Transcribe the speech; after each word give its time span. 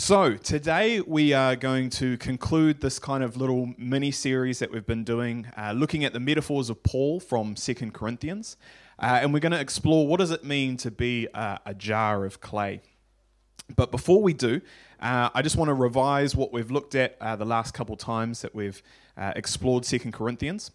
So, 0.00 0.34
today 0.34 1.02
we 1.02 1.34
are 1.34 1.54
going 1.54 1.90
to 1.90 2.16
conclude 2.16 2.80
this 2.80 2.98
kind 2.98 3.22
of 3.22 3.36
little 3.36 3.74
mini 3.76 4.10
series 4.10 4.58
that 4.60 4.72
we've 4.72 4.86
been 4.86 5.04
doing, 5.04 5.46
uh, 5.58 5.72
looking 5.72 6.06
at 6.06 6.14
the 6.14 6.18
metaphors 6.18 6.70
of 6.70 6.82
Paul 6.82 7.20
from 7.20 7.54
Second 7.54 7.92
Corinthians. 7.92 8.56
Uh, 8.98 9.18
and 9.20 9.34
we're 9.34 9.40
going 9.40 9.52
to 9.52 9.60
explore 9.60 10.06
what 10.06 10.18
does 10.18 10.30
it 10.30 10.42
mean 10.42 10.78
to 10.78 10.90
be 10.90 11.28
a, 11.34 11.60
a 11.66 11.74
jar 11.74 12.24
of 12.24 12.40
clay. 12.40 12.80
But 13.76 13.90
before 13.90 14.22
we 14.22 14.32
do, 14.32 14.62
uh, 15.00 15.28
I 15.34 15.42
just 15.42 15.56
want 15.56 15.68
to 15.68 15.74
revise 15.74 16.34
what 16.34 16.50
we've 16.50 16.70
looked 16.70 16.94
at 16.94 17.18
uh, 17.20 17.36
the 17.36 17.44
last 17.44 17.74
couple 17.74 17.94
times 17.94 18.40
that 18.40 18.54
we've 18.54 18.82
uh, 19.18 19.34
explored 19.36 19.84
Second 19.84 20.12
Corinthians. 20.12 20.70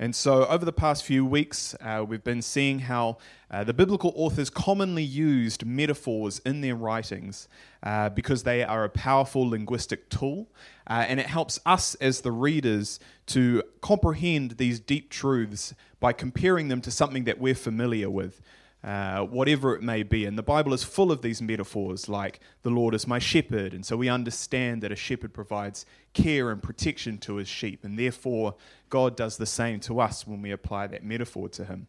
And 0.00 0.16
so, 0.16 0.46
over 0.46 0.64
the 0.64 0.72
past 0.72 1.04
few 1.04 1.26
weeks, 1.26 1.74
uh, 1.78 2.02
we've 2.08 2.24
been 2.24 2.40
seeing 2.40 2.78
how 2.78 3.18
uh, 3.50 3.64
the 3.64 3.74
biblical 3.74 4.14
authors 4.16 4.48
commonly 4.48 5.02
used 5.02 5.66
metaphors 5.66 6.38
in 6.38 6.62
their 6.62 6.74
writings 6.74 7.48
uh, 7.82 8.08
because 8.08 8.44
they 8.44 8.64
are 8.64 8.82
a 8.84 8.88
powerful 8.88 9.46
linguistic 9.46 10.08
tool, 10.08 10.48
uh, 10.86 11.04
and 11.06 11.20
it 11.20 11.26
helps 11.26 11.60
us 11.66 11.96
as 11.96 12.22
the 12.22 12.32
readers 12.32 12.98
to 13.26 13.62
comprehend 13.82 14.52
these 14.52 14.80
deep 14.80 15.10
truths 15.10 15.74
by 16.00 16.14
comparing 16.14 16.68
them 16.68 16.80
to 16.80 16.90
something 16.90 17.24
that 17.24 17.38
we're 17.38 17.54
familiar 17.54 18.08
with. 18.08 18.40
Uh, 18.82 19.20
whatever 19.24 19.74
it 19.74 19.82
may 19.82 20.02
be. 20.02 20.24
And 20.24 20.38
the 20.38 20.42
Bible 20.42 20.72
is 20.72 20.82
full 20.82 21.12
of 21.12 21.20
these 21.20 21.42
metaphors 21.42 22.08
like 22.08 22.40
the 22.62 22.70
Lord 22.70 22.94
is 22.94 23.06
my 23.06 23.18
shepherd. 23.18 23.74
And 23.74 23.84
so 23.84 23.94
we 23.94 24.08
understand 24.08 24.82
that 24.82 24.90
a 24.90 24.96
shepherd 24.96 25.34
provides 25.34 25.84
care 26.14 26.50
and 26.50 26.62
protection 26.62 27.18
to 27.18 27.36
his 27.36 27.46
sheep. 27.46 27.84
And 27.84 27.98
therefore, 27.98 28.54
God 28.88 29.16
does 29.16 29.36
the 29.36 29.44
same 29.44 29.80
to 29.80 30.00
us 30.00 30.26
when 30.26 30.40
we 30.40 30.50
apply 30.50 30.86
that 30.86 31.04
metaphor 31.04 31.50
to 31.50 31.66
him. 31.66 31.88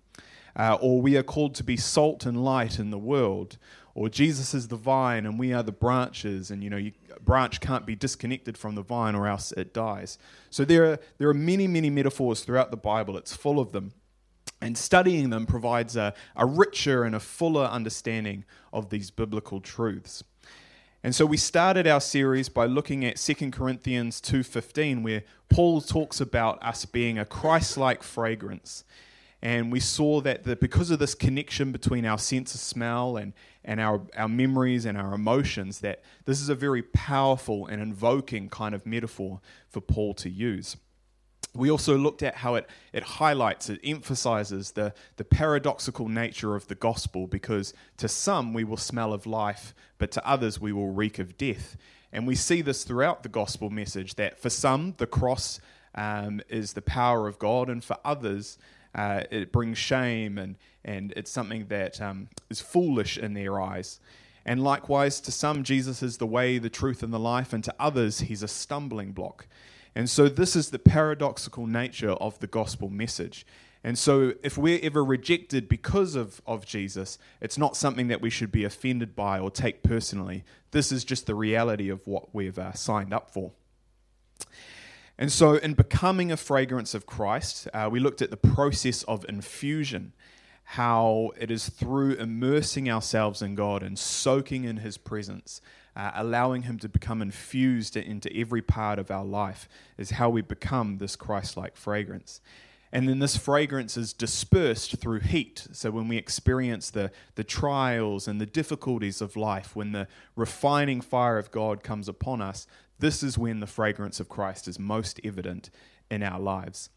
Uh, 0.53 0.77
or 0.81 1.01
we 1.01 1.15
are 1.15 1.23
called 1.23 1.55
to 1.55 1.63
be 1.63 1.77
salt 1.77 2.25
and 2.25 2.43
light 2.43 2.77
in 2.77 2.89
the 2.89 2.99
world. 2.99 3.57
Or 3.95 4.09
Jesus 4.09 4.53
is 4.53 4.67
the 4.67 4.75
vine 4.75 5.25
and 5.25 5.39
we 5.39 5.53
are 5.53 5.63
the 5.63 5.71
branches. 5.71 6.51
And 6.51 6.61
you 6.61 6.69
know, 6.69 6.77
you, 6.77 6.91
branch 7.23 7.61
can't 7.61 7.85
be 7.85 7.95
disconnected 7.95 8.57
from 8.57 8.75
the 8.75 8.81
vine 8.81 9.15
or 9.15 9.27
else 9.27 9.51
it 9.53 9.73
dies. 9.73 10.17
So 10.49 10.65
there 10.65 10.91
are, 10.91 10.99
there 11.17 11.29
are 11.29 11.33
many, 11.33 11.67
many 11.67 11.89
metaphors 11.89 12.41
throughout 12.41 12.71
the 12.71 12.77
Bible. 12.77 13.17
It's 13.17 13.35
full 13.35 13.59
of 13.59 13.71
them. 13.71 13.93
And 14.62 14.77
studying 14.77 15.31
them 15.31 15.48
provides 15.48 15.95
a, 15.95 16.13
a 16.35 16.45
richer 16.45 17.04
and 17.04 17.15
a 17.15 17.20
fuller 17.20 17.65
understanding 17.65 18.45
of 18.71 18.90
these 18.90 19.09
biblical 19.09 19.59
truths. 19.59 20.23
And 21.04 21.15
so 21.15 21.26
we 21.26 21.37
started 21.37 21.87
our 21.87 21.99
series 21.99 22.48
by 22.48 22.67
looking 22.67 23.04
at 23.04 23.17
2 23.17 23.51
Corinthians 23.51 24.21
2:15 24.21 25.01
where 25.01 25.23
Paul 25.49 25.82
talks 25.82 26.21
about 26.21 26.62
us 26.63 26.85
being 26.85 27.17
a 27.17 27.26
Christ-like 27.26 28.04
fragrance. 28.04 28.84
And 29.41 29.71
we 29.71 29.79
saw 29.79 30.21
that 30.21 30.43
the, 30.43 30.55
because 30.55 30.91
of 30.91 30.99
this 30.99 31.15
connection 31.15 31.71
between 31.71 32.05
our 32.05 32.20
sense 32.20 32.54
of 32.54 32.62
smell 32.62 33.17
and, 33.17 33.34
and 33.65 33.79
our, 33.79 34.01
our 34.15 34.29
memories 34.29 34.85
and 34.85 34.95
our 34.95 35.15
emotions, 35.15 35.79
that 35.79 36.04
this 36.26 36.39
is 36.39 36.49
a 36.49 36.55
very 36.55 36.84
powerful 36.84 37.65
and 37.65 37.82
invoking 37.82 38.49
kind 38.49 38.76
of 38.76 38.85
metaphor 38.85 39.41
for 39.67 39.82
Paul 39.82 40.13
to 40.13 40.29
use 40.29 40.77
we 41.54 41.70
also 41.70 41.98
looked 41.98 42.24
at 42.24 42.35
how 42.35 42.55
it, 42.55 42.70
it 42.94 43.04
highlights, 43.04 43.70
it 43.70 43.80
emphasizes 43.84 44.71
the, 44.71 44.94
the 45.18 45.26
paradoxical 45.26 46.07
nature 46.07 46.55
of 46.55 46.68
the 46.68 46.76
gospel 46.76 47.27
because 47.27 47.74
to 47.98 48.07
some 48.07 48.54
we 48.54 48.63
will 48.63 48.77
smell 48.77 49.12
of 49.12 49.26
life, 49.26 49.74
but 49.98 50.12
to 50.12 50.26
others 50.26 50.62
we 50.62 50.72
will 50.72 50.91
reek 50.91 51.20
of 51.20 51.38
death. 51.38 51.76
And 52.13 52.26
we 52.26 52.35
see 52.35 52.62
this 52.62 52.84
throughout 52.84 53.24
the 53.24 53.29
gospel 53.29 53.70
message 53.70 54.16
that 54.16 54.40
for 54.40 54.49
some 54.49 54.96
the 54.98 55.07
cross 55.07 55.60
um, 55.94 56.41
is 56.48 56.74
the 56.74 56.82
power 56.82 57.27
of 57.27 57.38
God, 57.38 57.70
and 57.70 57.84
for 57.84 57.98
others 58.05 58.57
uh, 58.96 59.24
it 59.29 59.52
brings 59.52 59.77
shame 59.77 60.38
and, 60.38 60.55
and 60.85 61.13
it's 61.16 61.32
something 61.32 61.68
that 61.68 62.02
um, 62.02 62.29
is 62.49 62.62
foolish 62.62 63.18
in 63.18 63.34
their 63.34 63.62
eyes. 63.62 63.99
And 64.46 64.63
likewise, 64.63 65.19
to 65.22 65.31
some, 65.31 65.63
Jesus 65.63 66.02
is 66.02 66.18
the 66.18 66.25
way, 66.25 66.57
the 66.57 66.69
truth, 66.69 67.03
and 67.03 67.13
the 67.13 67.19
life, 67.19 67.53
and 67.53 67.63
to 67.63 67.75
others, 67.79 68.22
he's 68.22 68.41
a 68.41 68.47
stumbling 68.47 69.12
block. 69.12 69.46
And 69.95 70.09
so, 70.09 70.29
this 70.29 70.56
is 70.56 70.69
the 70.69 70.79
paradoxical 70.79 71.67
nature 71.67 72.11
of 72.11 72.39
the 72.39 72.47
gospel 72.47 72.89
message. 72.89 73.45
And 73.84 73.97
so, 73.97 74.33
if 74.41 74.57
we're 74.57 74.79
ever 74.81 75.03
rejected 75.03 75.67
because 75.67 76.16
of, 76.16 76.41
of 76.45 76.66
Jesus, 76.66 77.17
it's 77.41 77.57
not 77.57 77.75
something 77.75 78.07
that 78.07 78.21
we 78.21 78.29
should 78.29 78.51
be 78.51 78.63
offended 78.63 79.16
by 79.16 79.39
or 79.39 79.51
take 79.51 79.83
personally. 79.83 80.43
This 80.71 80.91
is 80.91 81.03
just 81.03 81.25
the 81.25 81.35
reality 81.35 81.89
of 81.89 82.07
what 82.07 82.33
we've 82.33 82.57
uh, 82.59 82.73
signed 82.73 83.13
up 83.13 83.31
for. 83.31 83.51
And 85.17 85.31
so, 85.31 85.55
in 85.55 85.73
becoming 85.73 86.31
a 86.31 86.37
fragrance 86.37 86.93
of 86.93 87.05
Christ, 87.05 87.67
uh, 87.73 87.89
we 87.91 87.99
looked 87.99 88.21
at 88.21 88.31
the 88.31 88.37
process 88.37 89.03
of 89.03 89.25
infusion, 89.27 90.13
how 90.63 91.31
it 91.37 91.51
is 91.51 91.67
through 91.67 92.13
immersing 92.13 92.89
ourselves 92.89 93.41
in 93.41 93.55
God 93.55 93.83
and 93.83 93.99
soaking 93.99 94.63
in 94.63 94.77
His 94.77 94.97
presence 94.97 95.59
uh, 95.96 96.12
allowing 96.16 96.63
Him 96.63 96.78
to 96.79 96.90
become 96.90 97.22
infused 97.22 97.97
into 97.97 98.35
every 98.35 98.62
part 98.62 99.00
of 99.00 99.12
our 99.12 99.25
life, 99.25 99.68
is 99.97 100.12
how 100.12 100.29
we 100.29 100.41
become 100.41 100.97
this 100.97 101.16
Christ 101.16 101.57
like 101.57 101.75
fragrance. 101.75 102.41
And 102.94 103.07
then 103.07 103.19
this 103.19 103.38
fragrance 103.38 103.96
is 103.96 104.12
dispersed 104.12 104.97
through 104.97 105.22
heat. 105.22 105.68
So 105.72 105.91
when 105.91 106.07
we 106.09 106.18
experience 106.18 106.90
the, 106.90 107.12
the 107.35 107.44
trials 107.44 108.28
and 108.28 108.41
the 108.41 108.46
difficulties 108.46 109.22
of 109.22 109.38
life, 109.38 109.75
when 109.75 109.94
the 109.94 110.07
refining 110.35 111.00
fire 111.00 111.38
of 111.38 111.52
God 111.52 111.84
comes 111.84 112.09
upon 112.09 112.41
us, 112.41 112.68
this 113.00 113.23
is 113.23 113.38
when 113.38 113.62
the 113.62 113.68
fragrance 113.68 114.19
of 114.19 114.29
Christ 114.29 114.68
is 114.68 114.78
most 114.78 115.22
evident 115.23 115.69
in 116.09 116.22
our 116.22 116.40
lives. 116.40 116.90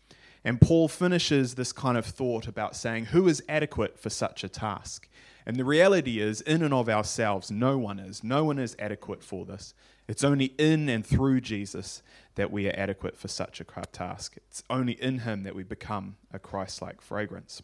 And 0.44 0.60
Paul 0.60 0.88
finishes 0.88 1.54
this 1.54 1.72
kind 1.72 1.96
of 1.96 2.04
thought 2.04 2.46
about 2.46 2.76
saying, 2.76 3.06
Who 3.06 3.28
is 3.28 3.42
adequate 3.48 3.98
for 3.98 4.10
such 4.10 4.44
a 4.44 4.48
task? 4.48 5.08
And 5.46 5.56
the 5.56 5.64
reality 5.64 6.20
is, 6.20 6.40
in 6.40 6.62
and 6.62 6.72
of 6.72 6.88
ourselves, 6.88 7.50
no 7.50 7.76
one 7.76 7.98
is. 7.98 8.24
No 8.24 8.44
one 8.44 8.58
is 8.58 8.74
adequate 8.78 9.22
for 9.22 9.44
this. 9.44 9.74
It's 10.08 10.24
only 10.24 10.46
in 10.58 10.88
and 10.88 11.04
through 11.04 11.42
Jesus 11.42 12.02
that 12.34 12.50
we 12.50 12.66
are 12.68 12.74
adequate 12.76 13.16
for 13.16 13.28
such 13.28 13.60
a 13.60 13.64
task. 13.64 14.36
It's 14.36 14.62
only 14.70 14.94
in 14.94 15.20
Him 15.20 15.42
that 15.42 15.54
we 15.54 15.62
become 15.62 16.16
a 16.32 16.38
Christ 16.38 16.80
like 16.80 17.00
fragrance. 17.00 17.62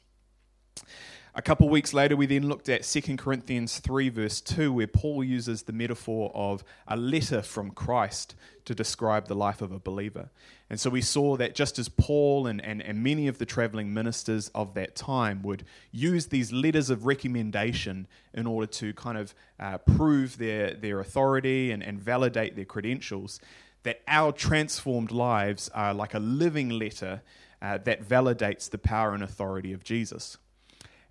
A 1.33 1.43
couple 1.43 1.69
weeks 1.69 1.95
later, 1.95 2.17
we 2.17 2.27
then 2.27 2.49
looked 2.49 2.69
at 2.69 2.83
2 2.83 3.17
Corinthians 3.17 3.79
3, 3.79 4.09
verse 4.09 4.41
2, 4.41 4.73
where 4.73 4.89
Paul 4.89 5.23
uses 5.23 5.63
the 5.63 5.73
metaphor 5.73 6.33
of 6.35 6.65
a 6.89 6.97
letter 6.97 7.41
from 7.41 7.71
Christ 7.71 8.35
to 8.65 8.75
describe 8.75 9.29
the 9.29 9.37
life 9.37 9.63
of 9.63 9.71
a 9.71 9.79
believer. 9.79 10.31
And 10.69 10.81
so 10.81 10.91
we 10.91 11.01
saw 11.01 11.37
that 11.37 11.55
just 11.55 11.79
as 11.79 11.89
Paul 11.89 12.49
and, 12.49 12.61
and, 12.65 12.83
and 12.83 13.05
many 13.05 13.29
of 13.29 13.39
the 13.39 13.47
traveling 13.47 13.95
ministers 13.95 14.49
of 14.57 14.75
that 14.75 14.97
time 14.97 15.43
would 15.43 15.65
use 15.93 16.27
these 16.27 16.53
letters 16.53 16.91
of 16.91 17.07
recommendation 17.07 18.09
in 18.35 18.49
order 18.49 18.67
to 18.67 18.93
kind 18.95 19.17
of 19.17 19.33
uh, 19.61 19.79
prove 19.79 20.37
their, 20.37 20.75
their 20.75 20.99
authority 20.99 21.71
and, 21.71 21.81
and 21.81 22.01
validate 22.01 22.57
their 22.57 22.65
credentials, 22.65 23.39
that 23.85 24.01
our 24.09 24.33
transformed 24.33 25.12
lives 25.12 25.69
are 25.75 25.95
like 25.95 26.12
a 26.12 26.19
living 26.19 26.71
letter 26.71 27.23
uh, 27.62 27.79
that 27.79 28.03
validates 28.03 28.69
the 28.69 28.79
power 28.79 29.15
and 29.15 29.23
authority 29.23 29.73
of 29.73 29.85
Jesus 29.85 30.39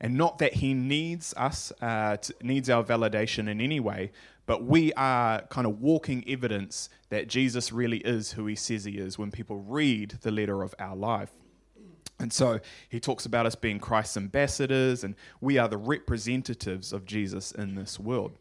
and 0.01 0.15
not 0.15 0.39
that 0.39 0.55
he 0.55 0.73
needs 0.73 1.33
us, 1.35 1.71
uh, 1.81 2.17
to, 2.17 2.33
needs 2.41 2.69
our 2.69 2.83
validation 2.83 3.49
in 3.49 3.59
any 3.61 3.79
way, 3.79 4.11
but 4.45 4.63
we 4.63 4.91
are 4.93 5.41
kind 5.43 5.67
of 5.67 5.79
walking 5.79 6.23
evidence 6.27 6.89
that 7.09 7.27
Jesus 7.27 7.71
really 7.71 7.99
is 7.99 8.31
who 8.31 8.45
he 8.45 8.55
says 8.55 8.85
he 8.85 8.97
is 8.97 9.17
when 9.19 9.31
people 9.31 9.57
read 9.57 10.17
the 10.21 10.31
letter 10.31 10.63
of 10.63 10.73
our 10.79 10.95
life. 10.95 11.31
And 12.19 12.33
so 12.33 12.59
he 12.89 12.99
talks 12.99 13.25
about 13.25 13.45
us 13.45 13.55
being 13.55 13.79
Christ's 13.79 14.17
ambassadors, 14.17 15.03
and 15.03 15.15
we 15.39 15.57
are 15.57 15.67
the 15.67 15.77
representatives 15.77 16.91
of 16.91 17.05
Jesus 17.05 17.51
in 17.51 17.75
this 17.75 17.99
world. 17.99 18.31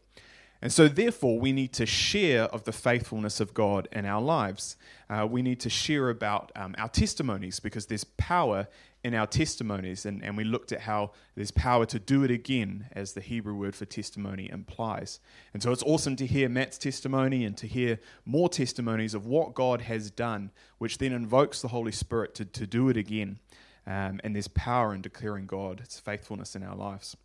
And 0.61 0.73
so, 0.73 0.89
therefore, 0.89 1.39
we 1.39 1.53
need 1.53 1.71
to 1.73 1.85
share 1.85 2.43
of 2.43 2.65
the 2.65 2.73
faithfulness 2.73 3.39
of 3.39 3.53
God 3.53 3.87
in 3.93 4.05
our 4.05 4.21
lives. 4.21 4.75
Uh, 5.09 5.25
we 5.25 5.41
need 5.41 5.61
to 5.61 5.69
share 5.69 6.09
about 6.09 6.51
um, 6.53 6.75
our 6.77 6.89
testimonies 6.89 7.61
because 7.61 7.85
there's 7.85 8.03
power 8.03 8.67
in 9.03 9.13
our 9.13 9.27
testimonies. 9.27 10.05
And, 10.05 10.23
and 10.23 10.35
we 10.35 10.43
looked 10.43 10.71
at 10.71 10.81
how 10.81 11.11
there's 11.35 11.51
power 11.51 11.85
to 11.87 11.99
do 11.99 12.23
it 12.23 12.31
again, 12.31 12.87
as 12.91 13.13
the 13.13 13.21
Hebrew 13.21 13.55
word 13.55 13.75
for 13.75 13.85
testimony 13.85 14.49
implies. 14.49 15.19
And 15.53 15.63
so, 15.63 15.71
it's 15.71 15.83
awesome 15.83 16.15
to 16.17 16.25
hear 16.25 16.49
Matt's 16.49 16.77
testimony 16.77 17.45
and 17.45 17.55
to 17.57 17.67
hear 17.67 17.99
more 18.25 18.49
testimonies 18.49 19.13
of 19.13 19.25
what 19.25 19.53
God 19.53 19.81
has 19.81 20.11
done, 20.11 20.51
which 20.77 20.97
then 20.97 21.13
invokes 21.13 21.61
the 21.61 21.69
Holy 21.69 21.91
Spirit 21.91 22.35
to, 22.35 22.45
to 22.45 22.67
do 22.67 22.89
it 22.89 22.97
again. 22.97 23.39
Um, 23.87 24.19
and 24.23 24.35
there's 24.35 24.47
power 24.49 24.93
in 24.93 25.01
declaring 25.01 25.47
God's 25.47 25.99
faithfulness 25.99 26.55
in 26.55 26.63
our 26.63 26.75
lives. 26.75 27.17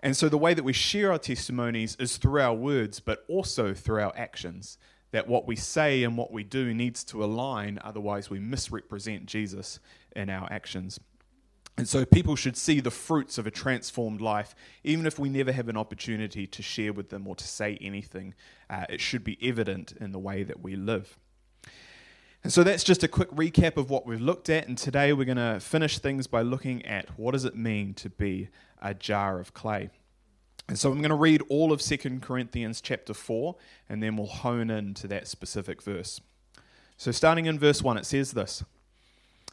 And 0.00 0.16
so 0.16 0.28
the 0.28 0.38
way 0.38 0.54
that 0.54 0.62
we 0.62 0.72
share 0.72 1.10
our 1.12 1.18
testimonies 1.18 1.96
is 1.98 2.16
through 2.16 2.40
our 2.40 2.54
words, 2.54 3.00
but 3.00 3.24
also 3.28 3.74
through 3.74 4.00
our 4.00 4.12
actions. 4.16 4.78
That 5.10 5.26
what 5.26 5.46
we 5.46 5.56
say 5.56 6.04
and 6.04 6.18
what 6.18 6.32
we 6.32 6.44
do 6.44 6.74
needs 6.74 7.02
to 7.04 7.24
align, 7.24 7.80
otherwise, 7.82 8.28
we 8.28 8.38
misrepresent 8.38 9.24
Jesus 9.24 9.80
in 10.18 10.28
our 10.28 10.50
actions. 10.52 11.00
And 11.78 11.88
so 11.88 12.04
people 12.04 12.34
should 12.34 12.56
see 12.56 12.80
the 12.80 12.90
fruits 12.90 13.38
of 13.38 13.46
a 13.46 13.52
transformed 13.52 14.20
life, 14.20 14.56
even 14.82 15.06
if 15.06 15.16
we 15.16 15.28
never 15.28 15.52
have 15.52 15.68
an 15.68 15.76
opportunity 15.76 16.44
to 16.48 16.60
share 16.60 16.92
with 16.92 17.10
them 17.10 17.28
or 17.28 17.36
to 17.36 17.46
say 17.46 17.78
anything. 17.80 18.34
Uh, 18.68 18.84
it 18.88 19.00
should 19.00 19.22
be 19.22 19.38
evident 19.40 19.92
in 20.00 20.10
the 20.10 20.18
way 20.18 20.42
that 20.42 20.60
we 20.60 20.74
live. 20.74 21.16
And 22.42 22.52
so 22.52 22.64
that's 22.64 22.82
just 22.82 23.04
a 23.04 23.08
quick 23.08 23.30
recap 23.30 23.76
of 23.76 23.90
what 23.90 24.06
we've 24.06 24.20
looked 24.20 24.50
at. 24.50 24.66
And 24.66 24.76
today 24.76 25.12
we're 25.12 25.24
going 25.24 25.36
to 25.36 25.60
finish 25.60 25.98
things 25.98 26.26
by 26.26 26.42
looking 26.42 26.84
at 26.84 27.16
what 27.16 27.32
does 27.32 27.44
it 27.44 27.54
mean 27.54 27.94
to 27.94 28.10
be 28.10 28.48
a 28.82 28.92
jar 28.92 29.38
of 29.38 29.54
clay. 29.54 29.90
And 30.68 30.76
so 30.76 30.90
I'm 30.90 30.98
going 30.98 31.10
to 31.10 31.14
read 31.16 31.42
all 31.48 31.72
of 31.72 31.80
2 31.80 32.20
Corinthians 32.20 32.80
chapter 32.80 33.14
4, 33.14 33.54
and 33.88 34.02
then 34.02 34.16
we'll 34.16 34.26
hone 34.26 34.68
in 34.68 34.94
to 34.94 35.06
that 35.08 35.28
specific 35.28 35.80
verse. 35.80 36.20
So, 36.96 37.10
starting 37.10 37.46
in 37.46 37.58
verse 37.58 37.82
1, 37.82 37.96
it 37.96 38.04
says 38.04 38.32
this 38.32 38.64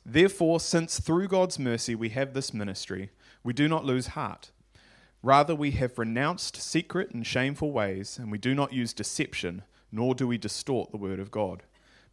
Therefore, 0.06 0.60
since 0.60 1.00
through 1.00 1.30
God's 1.30 1.58
mercy 1.58 1.96
we 1.96 2.10
have 2.10 2.34
this 2.34 2.54
ministry, 2.54 3.10
we 3.44 3.54
do 3.54 3.68
not 3.68 3.86
lose 3.86 4.08
heart. 4.08 4.52
Rather, 5.24 5.56
we 5.56 5.72
have 5.72 5.98
renounced 5.98 6.62
secret 6.62 7.10
and 7.12 7.26
shameful 7.26 7.72
ways, 7.72 8.20
and 8.20 8.32
we 8.32 8.38
do 8.38 8.54
not 8.54 8.72
use 8.72 8.94
deception, 8.94 9.64
nor 9.92 10.14
do 10.14 10.28
we 10.28 10.38
distort 10.38 10.92
the 10.92 10.98
word 10.98 11.20
of 11.20 11.32
God. 11.32 11.64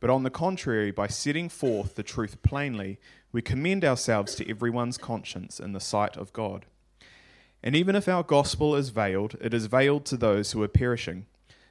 But 0.00 0.08
on 0.08 0.22
the 0.22 0.30
contrary, 0.30 0.90
by 0.90 1.08
setting 1.08 1.50
forth 1.50 1.94
the 1.94 2.02
truth 2.02 2.42
plainly, 2.42 2.98
we 3.30 3.42
commend 3.42 3.84
ourselves 3.84 4.34
to 4.36 4.48
everyone's 4.48 4.96
conscience 4.96 5.60
in 5.60 5.74
the 5.74 5.80
sight 5.80 6.16
of 6.16 6.32
God. 6.32 6.64
And 7.62 7.76
even 7.76 7.94
if 7.94 8.08
our 8.08 8.22
gospel 8.22 8.74
is 8.74 8.88
veiled, 8.88 9.36
it 9.40 9.52
is 9.52 9.66
veiled 9.66 10.06
to 10.06 10.16
those 10.16 10.52
who 10.52 10.62
are 10.62 10.68
perishing. 10.68 11.26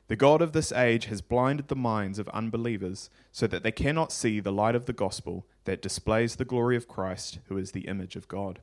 The 0.07 0.15
God 0.15 0.41
of 0.41 0.53
this 0.53 0.71
age 0.71 1.05
has 1.05 1.21
blinded 1.21 1.67
the 1.67 1.75
minds 1.75 2.19
of 2.19 2.29
unbelievers 2.29 3.09
so 3.31 3.47
that 3.47 3.63
they 3.63 3.71
cannot 3.71 4.11
see 4.11 4.39
the 4.39 4.51
light 4.51 4.75
of 4.75 4.85
the 4.85 4.93
gospel 4.93 5.45
that 5.65 5.81
displays 5.81 6.35
the 6.35 6.45
glory 6.45 6.75
of 6.75 6.87
Christ, 6.87 7.39
who 7.45 7.57
is 7.57 7.71
the 7.71 7.87
image 7.87 8.15
of 8.15 8.27
God. 8.27 8.59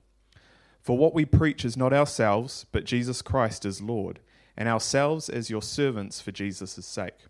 For 0.80 0.96
what 0.96 1.14
we 1.14 1.24
preach 1.24 1.64
is 1.64 1.76
not 1.76 1.92
ourselves, 1.92 2.66
but 2.72 2.84
Jesus 2.84 3.22
Christ 3.22 3.64
as 3.64 3.80
Lord, 3.80 4.20
and 4.56 4.68
ourselves 4.68 5.28
as 5.28 5.50
your 5.50 5.62
servants 5.62 6.20
for 6.20 6.32
Jesus' 6.32 6.84
sake. 6.84 7.26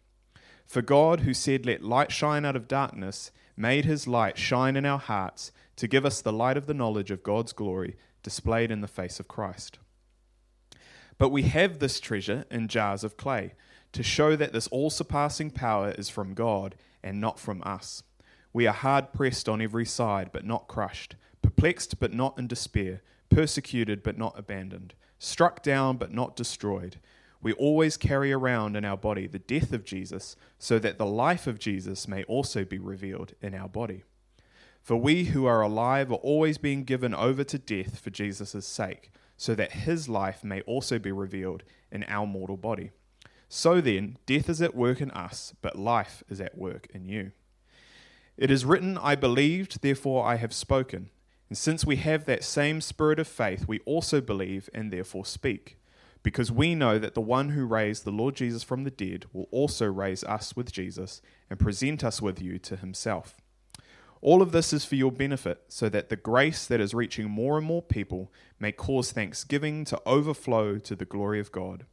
For 0.67 0.83
God, 0.83 1.21
who 1.21 1.35
said, 1.35 1.67
Let 1.67 1.83
light 1.83 2.13
shine 2.13 2.45
out 2.45 2.57
of 2.57 2.69
darkness, 2.69 3.31
made 3.57 3.85
his 3.85 4.07
light 4.07 4.39
shine 4.39 4.77
in 4.77 4.87
our 4.87 4.99
hearts 4.99 5.51
to 5.77 5.89
give 5.89 6.05
us 6.05 6.21
the 6.21 6.33
light 6.33 6.57
of 6.57 6.67
the 6.67 6.75
knowledge 6.75 7.11
of 7.11 7.23
God's 7.23 7.53
glory 7.53 7.97
displayed 8.23 8.71
in 8.71 8.81
the 8.81 8.89
face 8.89 9.19
of 9.21 9.29
Christ. 9.29 9.79
But 11.19 11.31
we 11.31 11.43
have 11.43 11.79
this 11.79 12.01
treasure 12.01 12.45
in 12.51 12.69
jars 12.69 13.03
of 13.03 13.17
clay 13.17 13.55
to 13.93 14.03
show 14.03 14.37
that 14.37 14.53
this 14.53 14.69
all 14.69 14.91
surpassing 14.91 15.51
power 15.51 15.91
is 15.93 16.09
from 16.09 16.35
God 16.35 16.77
and 17.03 17.21
not 17.21 17.39
from 17.39 17.63
us. 17.65 18.03
We 18.53 18.67
are 18.67 18.75
hard 18.75 19.13
pressed 19.13 19.49
on 19.49 19.61
every 19.61 19.85
side, 19.85 20.31
but 20.33 20.45
not 20.45 20.69
crushed, 20.69 21.17
perplexed, 21.43 22.01
but 22.01 22.13
not 22.13 22.39
in 22.39 22.47
despair, 22.47 23.03
persecuted, 23.29 24.03
but 24.03 24.19
not 24.19 24.39
abandoned, 24.39 24.95
struck 25.19 25.63
down, 25.63 25.97
but 25.97 26.13
not 26.13 26.37
destroyed. 26.37 26.97
We 27.41 27.53
always 27.53 27.97
carry 27.97 28.33
around 28.33 28.77
in 28.77 28.85
our 28.85 28.97
body 28.97 29.27
the 29.27 29.39
death 29.39 29.73
of 29.73 29.85
Jesus, 29.85 30.35
so 30.59 30.79
that 30.79 30.99
the 30.99 31.07
life 31.07 31.47
of 31.47 31.59
Jesus 31.59 32.09
may 32.09 32.25
also 32.25 32.65
be 32.65 32.79
revealed 32.79 33.35
in 33.41 33.55
our 33.55 33.69
body. 33.69 34.03
For 34.83 34.97
we 34.97 35.25
who 35.27 35.45
are 35.47 35.61
alive 35.61 36.11
are 36.11 36.17
always 36.17 36.59
being 36.59 36.85
given 36.85 37.15
over 37.15 37.45
to 37.45 37.59
death 37.59 38.01
for 38.01 38.11
Jesus' 38.11 38.67
sake, 38.67 39.13
so 39.37 39.55
that 39.55 39.73
his 39.73 40.09
life 40.09 40.43
may 40.43 40.63
also 40.63 40.99
be 40.99 41.13
revealed 41.13 41.63
in 41.93 42.05
our 42.09 42.27
mortal 42.27 42.57
body. 42.57 42.91
So 43.49 43.81
then, 43.81 44.19
death 44.27 44.49
is 44.49 44.61
at 44.61 44.75
work 44.75 45.01
in 45.01 45.11
us, 45.13 45.55
but 45.63 45.79
life 45.79 46.25
is 46.29 46.41
at 46.41 46.59
work 46.59 46.89
in 46.93 47.05
you. 47.05 47.33
It 48.39 48.53
is 48.53 48.65
written, 48.65 48.97
I 48.97 49.17
believed, 49.17 49.83
therefore 49.83 50.25
I 50.25 50.37
have 50.37 50.55
spoken. 50.55 51.11
And 51.49 51.59
since 51.59 51.85
we 51.85 51.97
have 51.97 52.25
that 52.25 52.45
same 52.45 52.81
spirit 52.81 53.19
of 53.19 53.27
faith, 53.27 53.67
we 53.67 53.81
also 53.81 54.21
believe 54.21 54.71
and 54.73 54.93
therefore 54.93 55.27
speak. 55.27 55.77
Because 56.23 56.53
we 56.53 56.77
know 56.77 57.01
that 57.01 57.15
the 57.15 57.21
one 57.21 57.51
who 57.51 57.67
raised 57.67 58.05
the 58.05 58.13
Lord 58.13 58.37
Jesus 58.37 58.63
from 58.63 58.85
the 58.85 58.93
dead 58.93 59.25
will 59.33 59.49
also 59.51 59.87
raise 59.87 60.23
us 60.23 60.55
with 60.55 60.71
Jesus 60.71 61.21
and 61.51 61.59
present 61.59 62.05
us 62.05 62.23
with 62.23 62.41
you 62.41 62.61
to 62.61 62.77
himself. 62.77 63.41
All 64.21 64.41
of 64.41 64.53
this 64.53 64.73
is 64.73 64.85
for 64.85 64.95
your 64.95 65.13
benefit, 65.13 65.65
so 65.69 65.89
that 65.89 66.09
the 66.09 66.17
grace 66.17 66.67
that 66.67 66.81
is 66.81 66.95
reaching 66.95 67.29
more 67.29 67.57
and 67.57 67.67
more 67.67 67.83
people 67.83 68.33
may 68.61 68.71
cause 68.71 69.11
thanksgiving 69.11 69.85
to 69.87 70.01
overflow 70.07 70.79
to 70.79 70.95
the 70.95 71.05
glory 71.05 71.41
of 71.41 71.51
God. 71.51 71.87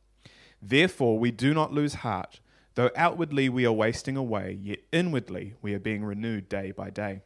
Therefore, 0.62 1.18
we 1.18 1.32
do 1.32 1.54
not 1.54 1.74
lose 1.74 1.96
heart 1.96 2.40
Though 2.76 2.92
outwardly 2.96 3.48
we 3.48 3.66
are 3.66 3.72
wasting 3.72 4.18
away, 4.18 4.60
yet 4.62 4.80
inwardly 4.92 5.56
we 5.62 5.74
are 5.74 5.80
being 5.80 6.04
renewed 6.04 6.50
day 6.50 6.72
by 6.72 6.90
day. 6.90 7.22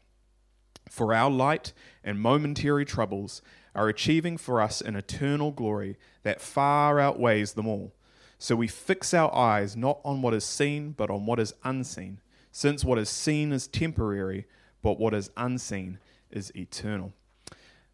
For 0.89 1.13
our 1.13 1.29
light 1.29 1.73
and 2.03 2.19
momentary 2.19 2.85
troubles 2.85 3.41
are 3.75 3.89
achieving 3.89 4.37
for 4.37 4.61
us 4.61 4.79
an 4.81 4.95
eternal 4.95 5.51
glory 5.51 5.97
that 6.23 6.41
far 6.41 6.99
outweighs 6.99 7.53
them 7.53 7.67
all. 7.67 7.93
So 8.37 8.55
we 8.55 8.67
fix 8.67 9.13
our 9.13 9.33
eyes 9.35 9.75
not 9.75 9.99
on 10.05 10.21
what 10.21 10.33
is 10.33 10.45
seen, 10.45 10.91
but 10.91 11.09
on 11.09 11.25
what 11.25 11.39
is 11.39 11.53
unseen, 11.63 12.21
since 12.51 12.85
what 12.85 12.97
is 12.97 13.09
seen 13.09 13.51
is 13.51 13.67
temporary, 13.67 14.45
but 14.81 14.99
what 14.99 15.13
is 15.13 15.29
unseen 15.35 15.99
is 16.31 16.55
eternal. 16.55 17.11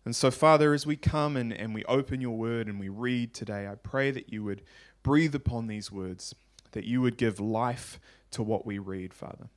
And 0.04 0.16
so, 0.16 0.30
Father, 0.30 0.74
as 0.74 0.86
we 0.86 0.98
come 0.98 1.36
and, 1.36 1.52
and 1.52 1.74
we 1.74 1.84
open 1.86 2.22
your 2.22 2.38
word 2.38 2.68
and 2.68 2.80
we 2.80 2.90
read 2.90 3.34
today, 3.34 3.68
I 3.68 3.76
pray 3.76 4.12
that 4.12 4.32
you 4.32 4.44
would 4.44 4.62
breathe 5.02 5.34
upon 5.34 5.68
these 5.68 5.92
words 5.92 6.36
that 6.76 6.84
you 6.86 7.02
would 7.02 7.18
give 7.18 7.40
life 7.40 8.00
to 8.32 8.44
what 8.44 8.66
we 8.66 8.78
read, 8.78 9.14
Father. 9.14 9.50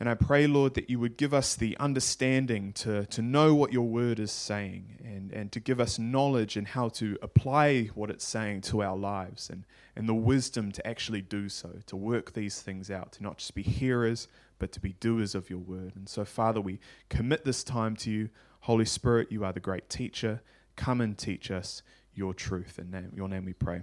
And 0.00 0.08
I 0.08 0.14
pray, 0.14 0.46
Lord, 0.46 0.74
that 0.74 0.90
you 0.90 0.98
would 0.98 1.16
give 1.16 1.32
us 1.32 1.54
the 1.54 1.76
understanding 1.78 2.72
to, 2.74 3.06
to 3.06 3.22
know 3.22 3.54
what 3.54 3.72
your 3.72 3.86
word 3.86 4.18
is 4.18 4.32
saying 4.32 4.98
and, 5.04 5.32
and 5.32 5.52
to 5.52 5.60
give 5.60 5.80
us 5.80 5.98
knowledge 5.98 6.56
and 6.56 6.66
how 6.66 6.88
to 6.90 7.16
apply 7.22 7.84
what 7.94 8.10
it's 8.10 8.26
saying 8.26 8.62
to 8.62 8.82
our 8.82 8.96
lives 8.96 9.48
and, 9.48 9.64
and 9.96 10.08
the 10.08 10.14
wisdom 10.14 10.72
to 10.72 10.86
actually 10.86 11.22
do 11.22 11.48
so, 11.48 11.70
to 11.86 11.96
work 11.96 12.32
these 12.32 12.60
things 12.60 12.90
out, 12.90 13.12
to 13.12 13.22
not 13.22 13.38
just 13.38 13.54
be 13.54 13.62
hearers, 13.62 14.28
but 14.58 14.72
to 14.72 14.80
be 14.80 14.94
doers 14.94 15.34
of 15.34 15.48
your 15.48 15.60
word. 15.60 15.94
And 15.94 16.08
so, 16.08 16.24
Father, 16.24 16.60
we 16.60 16.80
commit 17.08 17.44
this 17.44 17.64
time 17.64 17.96
to 17.96 18.10
you. 18.10 18.30
Holy 18.60 18.84
Spirit, 18.84 19.30
you 19.30 19.44
are 19.44 19.52
the 19.52 19.60
great 19.60 19.88
teacher. 19.88 20.42
Come 20.76 21.00
and 21.00 21.16
teach 21.16 21.50
us 21.50 21.82
your 22.14 22.34
truth. 22.34 22.78
In 22.78 22.90
name, 22.90 23.12
your 23.14 23.28
name 23.28 23.44
we 23.44 23.52
pray. 23.52 23.82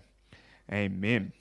Amen. 0.72 1.32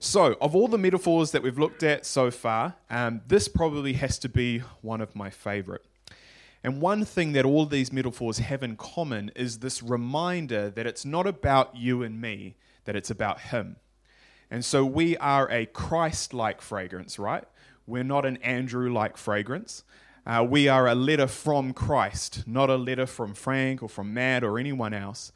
So, 0.00 0.36
of 0.40 0.54
all 0.54 0.68
the 0.68 0.78
metaphors 0.78 1.32
that 1.32 1.42
we've 1.42 1.58
looked 1.58 1.82
at 1.82 2.06
so 2.06 2.30
far, 2.30 2.76
um, 2.88 3.20
this 3.26 3.48
probably 3.48 3.94
has 3.94 4.16
to 4.20 4.28
be 4.28 4.60
one 4.80 5.00
of 5.00 5.16
my 5.16 5.28
favorite. 5.28 5.84
And 6.62 6.80
one 6.80 7.04
thing 7.04 7.32
that 7.32 7.44
all 7.44 7.66
these 7.66 7.92
metaphors 7.92 8.38
have 8.38 8.62
in 8.62 8.76
common 8.76 9.32
is 9.34 9.58
this 9.58 9.82
reminder 9.82 10.70
that 10.70 10.86
it's 10.86 11.04
not 11.04 11.26
about 11.26 11.76
you 11.76 12.04
and 12.04 12.20
me, 12.20 12.54
that 12.84 12.94
it's 12.94 13.10
about 13.10 13.40
Him. 13.40 13.74
And 14.52 14.64
so 14.64 14.84
we 14.84 15.16
are 15.16 15.50
a 15.50 15.66
Christ 15.66 16.32
like 16.32 16.60
fragrance, 16.60 17.18
right? 17.18 17.44
We're 17.84 18.04
not 18.04 18.24
an 18.24 18.36
Andrew 18.36 18.92
like 18.92 19.16
fragrance. 19.16 19.82
Uh, 20.24 20.46
we 20.48 20.68
are 20.68 20.86
a 20.86 20.94
letter 20.94 21.26
from 21.26 21.72
Christ, 21.72 22.44
not 22.46 22.70
a 22.70 22.76
letter 22.76 23.06
from 23.06 23.34
Frank 23.34 23.82
or 23.82 23.88
from 23.88 24.14
Matt 24.14 24.44
or 24.44 24.60
anyone 24.60 24.94
else. 24.94 25.32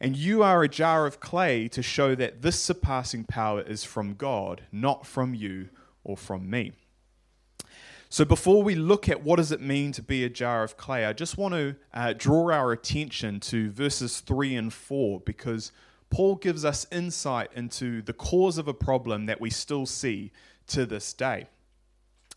And 0.00 0.16
you 0.16 0.42
are 0.42 0.62
a 0.62 0.68
jar 0.68 1.06
of 1.06 1.18
clay 1.18 1.66
to 1.68 1.82
show 1.82 2.14
that 2.14 2.42
this 2.42 2.60
surpassing 2.60 3.24
power 3.24 3.62
is 3.62 3.84
from 3.84 4.14
God, 4.14 4.62
not 4.70 5.06
from 5.06 5.34
you 5.34 5.70
or 6.04 6.16
from 6.16 6.48
me. 6.48 6.72
So, 8.10 8.24
before 8.24 8.62
we 8.62 8.74
look 8.74 9.08
at 9.08 9.22
what 9.22 9.36
does 9.36 9.52
it 9.52 9.60
mean 9.60 9.92
to 9.92 10.02
be 10.02 10.24
a 10.24 10.30
jar 10.30 10.62
of 10.62 10.78
clay, 10.78 11.04
I 11.04 11.12
just 11.12 11.36
want 11.36 11.52
to 11.54 11.76
uh, 11.92 12.14
draw 12.16 12.50
our 12.50 12.72
attention 12.72 13.38
to 13.40 13.70
verses 13.70 14.20
3 14.20 14.54
and 14.56 14.72
4 14.72 15.20
because 15.20 15.72
Paul 16.08 16.36
gives 16.36 16.64
us 16.64 16.86
insight 16.90 17.50
into 17.54 18.00
the 18.00 18.14
cause 18.14 18.56
of 18.56 18.66
a 18.66 18.72
problem 18.72 19.26
that 19.26 19.42
we 19.42 19.50
still 19.50 19.84
see 19.84 20.32
to 20.68 20.86
this 20.86 21.12
day. 21.12 21.48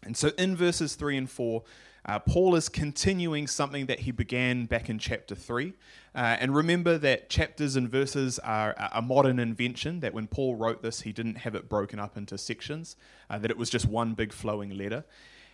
And 0.03 0.17
so, 0.17 0.31
in 0.38 0.57
verses 0.57 0.95
3 0.95 1.15
and 1.15 1.29
4, 1.29 1.63
uh, 2.05 2.20
Paul 2.20 2.55
is 2.55 2.67
continuing 2.67 3.46
something 3.46 3.86
that 3.86 4.01
he 4.01 4.12
began 4.12 4.65
back 4.65 4.89
in 4.89 4.98
chapter 4.98 5.36
3. 5.36 5.74
Uh, 6.13 6.38
and 6.39 6.55
remember 6.55 6.98
that 6.98 7.29
chapters 7.29 7.75
and 7.75 7.89
verses 7.89 8.39
are 8.39 8.75
a 8.93 9.01
modern 9.01 9.39
invention, 9.39 10.00
that 10.00 10.13
when 10.13 10.27
Paul 10.27 10.55
wrote 10.55 10.81
this, 10.81 11.01
he 11.01 11.13
didn't 11.13 11.36
have 11.36 11.53
it 11.55 11.70
broken 11.70 12.00
up 12.00 12.17
into 12.17 12.38
sections, 12.38 12.96
uh, 13.29 13.38
that 13.38 13.51
it 13.51 13.58
was 13.58 13.70
just 13.70 13.86
one 13.86 14.13
big 14.13 14.34
flowing 14.34 14.75
letter. 14.77 15.05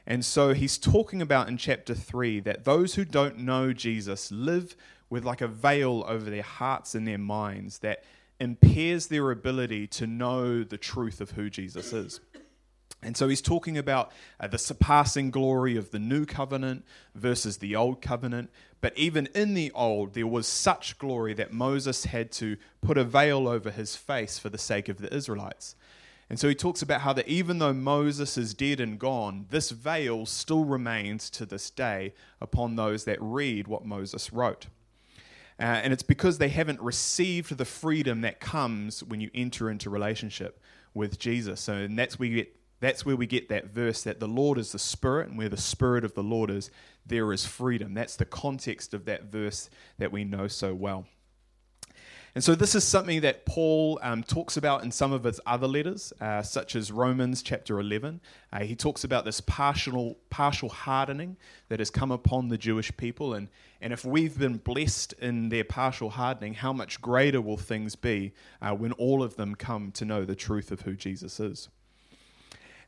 And 0.06 0.24
so 0.24 0.54
he's 0.54 0.77
talking 0.77 1.22
about 1.22 1.50
in 1.50 1.58
chapter 1.58 1.94
3 1.94 2.39
that 2.42 2.63
those 2.63 2.96
who 2.96 3.04
don't 3.04 3.39
know 3.39 3.74
Jesus 3.74 4.32
live 4.32 4.75
with 5.10 5.25
like 5.25 5.42
a 5.42 5.48
veil 5.48 6.06
over 6.08 6.30
their 6.30 6.44
hearts 6.44 6.96
and 6.96 7.06
their 7.06 7.18
minds 7.18 7.80
that 7.80 8.04
impairs 8.39 9.08
their 9.08 9.32
ability 9.32 9.88
to 9.88 10.08
know 10.08 10.63
the 10.63 10.77
truth 10.77 11.20
of 11.20 11.32
who 11.32 11.50
Jesus 11.50 11.92
is. 11.92 12.22
And 13.04 13.16
so 13.16 13.27
he's 13.27 13.42
talking 13.42 13.77
about 13.77 14.12
uh, 14.39 14.48
the 14.48 14.58
surpassing 14.58 15.30
glory 15.30 15.77
of 15.77 15.92
the 15.92 16.00
new 16.00 16.25
covenant 16.25 16.84
versus 17.13 17.58
the 17.58 17.75
old 17.75 18.01
covenant. 18.01 18.50
But 18.82 18.98
even 18.98 19.27
in 19.36 19.54
the 19.54 19.72
old, 19.74 20.13
there 20.13 20.27
was 20.27 20.48
such 20.48 20.98
glory 20.98 21.34
that 21.36 21.54
Moses 21.54 22.06
had 22.06 22.32
to 22.34 22.58
put 22.82 22.98
a 22.98 23.04
veil 23.04 23.48
over 23.48 23.70
his 23.70 23.96
face 23.96 24.39
for 24.39 24.50
the 24.50 24.58
sake 24.58 24.89
of 24.89 24.98
the 24.98 25.13
Israelites. 25.13 25.75
And 26.30 26.39
so 26.39 26.50
he 26.50 26.56
talks 26.56 26.82
about 26.82 27.01
how 27.01 27.13
that 27.13 27.27
even 27.27 27.60
though 27.60 27.74
Moses 27.74 28.38
is 28.38 28.54
dead 28.54 28.80
and 28.80 29.00
gone, 29.00 29.46
this 29.50 29.70
veil 29.70 30.25
still 30.25 30.66
remains 30.66 31.30
to 31.32 31.46
this 31.46 31.70
day 31.70 32.13
upon 32.42 32.75
those 32.75 33.06
that 33.06 33.18
read 33.22 33.68
what 33.68 33.86
Moses 33.86 34.34
wrote. 34.34 34.68
Uh, 35.60 35.63
and 35.63 35.94
it's 35.94 36.04
because 36.04 36.38
they 36.38 36.50
haven't 36.50 36.82
received 36.82 37.58
the 37.58 37.66
freedom 37.66 38.22
that 38.22 38.39
comes 38.39 39.04
when 39.04 39.22
you 39.22 39.32
enter 39.34 39.70
into 39.70 39.89
relationship 39.89 40.60
with 40.94 41.18
Jesus. 41.18 41.62
So, 41.62 41.74
and 41.74 41.98
that's 41.98 42.20
where 42.20 42.27
you 42.27 42.36
get 42.38 42.56
that's 42.79 43.05
where 43.05 43.15
we 43.15 43.25
get 43.25 43.50
that 43.50 43.67
verse 43.67 44.03
that 44.03 44.19
the 44.19 44.27
Lord 44.27 44.57
is 44.57 44.72
the 44.72 44.79
Spirit, 44.79 45.29
and 45.29 45.38
where 45.38 45.50
the 45.50 45.57
Spirit 45.57 46.03
of 46.03 46.13
the 46.13 46.24
Lord 46.24 46.50
is, 46.50 46.69
there 47.05 47.31
is 47.34 47.46
freedom. 47.46 47.93
That's 47.93 48.15
the 48.15 48.25
context 48.25 48.93
of 48.93 49.05
that 49.05 49.25
verse 49.25 49.69
that 49.98 50.12
we 50.12 50.24
know 50.24 50.48
so 50.48 50.74
well. 50.74 51.05
And 52.36 52.43
so, 52.43 52.53
this 52.53 52.75
is 52.75 52.84
something 52.84 53.22
that 53.22 53.48
Paul 53.48 54.00
um, 54.03 54.22
talks 54.22 54.57
about 54.57 54.84
in 54.84 54.91
some 54.91 55.12
of 55.12 55.24
his 55.24 55.41
other 55.48 55.65
letters, 55.65 56.13
uh, 56.22 56.43
such 56.43 56.75
as 56.75 56.91
Romans 56.91 57.41
chapter 57.41 57.79
11. 57.79 58.22
Uh, 58.53 58.60
he 58.60 58.75
talks 58.75 59.03
about 59.03 59.25
this 59.25 59.41
partial, 59.41 60.19
partial 60.29 60.69
hardening 60.69 61.38
that 61.69 61.79
has 61.79 61.89
come 61.89 62.12
upon 62.12 62.50
the 62.50 62.57
Jewish 62.60 62.96
people. 62.96 63.34
And, 63.34 63.48
and 63.81 63.91
if 63.91 64.05
we've 64.05 64.38
been 64.38 64.57
blessed 64.57 65.13
in 65.13 65.50
their 65.50 65.63
partial 65.63 66.12
hardening, 66.12 66.53
how 66.53 66.74
much 66.74 67.01
greater 67.01 67.41
will 67.41 67.57
things 67.57 67.96
be 67.96 68.34
uh, 68.62 68.69
when 68.75 68.91
all 68.93 69.24
of 69.24 69.36
them 69.36 69.55
come 69.55 69.91
to 69.93 70.05
know 70.05 70.24
the 70.24 70.36
truth 70.36 70.69
of 70.69 70.81
who 70.81 70.93
Jesus 70.93 71.39
is? 71.39 71.69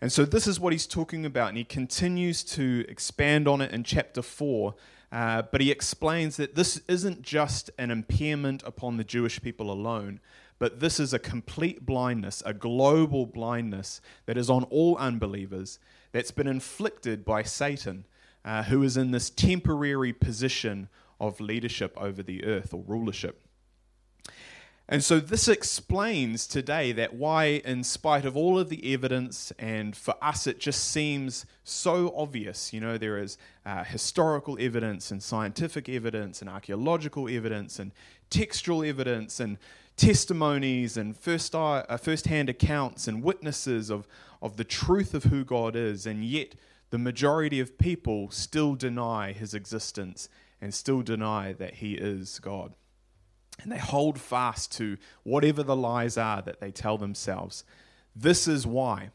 And 0.02 0.12
so, 0.12 0.24
this 0.26 0.48
is 0.48 0.60
what 0.60 0.72
he's 0.72 0.88
talking 0.88 1.26
about, 1.26 1.50
and 1.50 1.58
he 1.58 1.66
continues 1.66 2.44
to 2.46 2.86
expand 2.88 3.48
on 3.48 3.60
it 3.62 3.72
in 3.72 3.84
chapter 3.84 4.22
4 4.22 4.76
uh, 5.12 5.42
but 5.52 5.62
he 5.62 5.72
explains 5.72 6.38
that 6.38 6.56
this 6.56 6.82
isn't 6.88 7.22
just 7.22 7.72
an 7.78 7.90
impairment 7.90 8.62
upon 8.66 8.98
the 8.98 9.04
Jewish 9.04 9.42
people 9.42 9.72
alone, 9.72 10.20
but 10.60 10.80
this 10.80 11.00
is 11.00 11.14
a 11.14 11.20
complete 11.20 11.86
blindness, 11.86 12.44
a 12.46 12.54
global 12.54 13.26
blindness 13.26 14.02
that 14.28 14.38
is 14.38 14.50
on 14.50 14.66
all 14.66 14.98
unbelievers, 14.98 15.80
that's 16.12 16.32
been 16.32 16.48
inflicted 16.48 17.26
by 17.26 17.42
Satan, 17.42 18.06
uh, 18.46 18.64
who 18.64 18.84
is 18.84 18.98
in 18.98 19.12
this 19.12 19.30
temporary 19.30 20.14
position 20.14 20.90
of 21.20 21.40
leadership 21.40 21.94
over 21.98 22.22
the 22.22 22.46
earth 22.46 22.74
or 22.74 22.84
rulership. 22.86 23.42
And 24.92 25.04
so 25.04 25.20
this 25.20 25.48
explains 25.48 26.48
today 26.48 26.92
that 26.94 27.14
why, 27.14 27.62
in 27.64 27.84
spite 27.84 28.26
of 28.26 28.36
all 28.36 28.58
of 28.58 28.70
the 28.70 28.92
evidence, 28.92 29.54
and 29.60 29.96
for 29.96 30.16
us 30.20 30.48
it 30.48 30.60
just 30.60 30.84
seems 30.90 31.46
so 31.64 32.12
obvious, 32.18 32.74
you 32.74 32.80
know, 32.82 32.98
there 32.98 33.20
is 33.20 33.38
uh, 33.68 33.84
historical 33.84 34.58
evidence 34.60 35.12
and 35.12 35.22
scientific 35.22 35.88
evidence 35.90 36.42
and 36.42 36.50
archaeological 36.50 37.30
evidence 37.30 37.78
and 37.78 37.92
textual 38.32 38.84
evidence 38.84 39.40
and 39.40 39.60
testimonies 39.96 40.98
and 40.98 41.16
first, 41.16 41.54
uh, 41.54 41.84
first-hand 41.98 42.50
accounts 42.50 43.08
and 43.08 43.22
witnesses 43.22 43.92
of, 43.92 44.08
of 44.42 44.58
the 44.58 44.64
truth 44.64 45.14
of 45.14 45.26
who 45.26 45.46
God 45.46 45.76
is, 45.76 46.08
and 46.08 46.26
yet 46.26 46.56
the 46.90 46.98
majority 46.98 47.60
of 47.60 47.78
people 47.78 48.32
still 48.32 48.74
deny 48.74 49.34
his 49.34 49.54
existence 49.54 50.30
and 50.60 50.74
still 50.74 51.04
deny 51.04 51.54
that 51.54 51.76
he 51.76 51.94
is 51.94 52.40
God. 52.40 52.74
And 53.62 53.72
they 53.72 53.78
hold 53.78 54.20
fast 54.20 54.72
to 54.78 54.98
whatever 55.24 55.64
the 55.64 55.76
lies 55.76 56.18
are 56.18 56.42
that 56.42 56.60
they 56.60 56.72
tell 56.72 56.98
themselves. 56.98 57.64
This 58.16 58.48
is 58.48 58.66
why. 58.66 59.12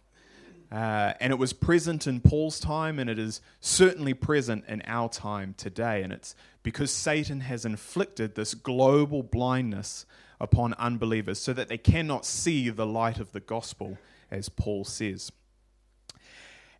Uh, 0.70 1.12
and 1.20 1.32
it 1.32 1.36
was 1.36 1.52
present 1.52 2.06
in 2.06 2.20
Paul's 2.20 2.58
time, 2.58 2.98
and 2.98 3.08
it 3.08 3.18
is 3.18 3.40
certainly 3.60 4.12
present 4.12 4.64
in 4.66 4.82
our 4.86 5.08
time 5.08 5.54
today. 5.56 6.02
And 6.02 6.12
it's 6.12 6.34
because 6.62 6.90
Satan 6.90 7.40
has 7.40 7.64
inflicted 7.64 8.34
this 8.34 8.54
global 8.54 9.22
blindness 9.22 10.04
upon 10.40 10.74
unbelievers 10.74 11.38
so 11.38 11.52
that 11.52 11.68
they 11.68 11.78
cannot 11.78 12.26
see 12.26 12.70
the 12.70 12.86
light 12.86 13.20
of 13.20 13.32
the 13.32 13.40
gospel, 13.40 13.98
as 14.30 14.48
Paul 14.48 14.84
says. 14.84 15.30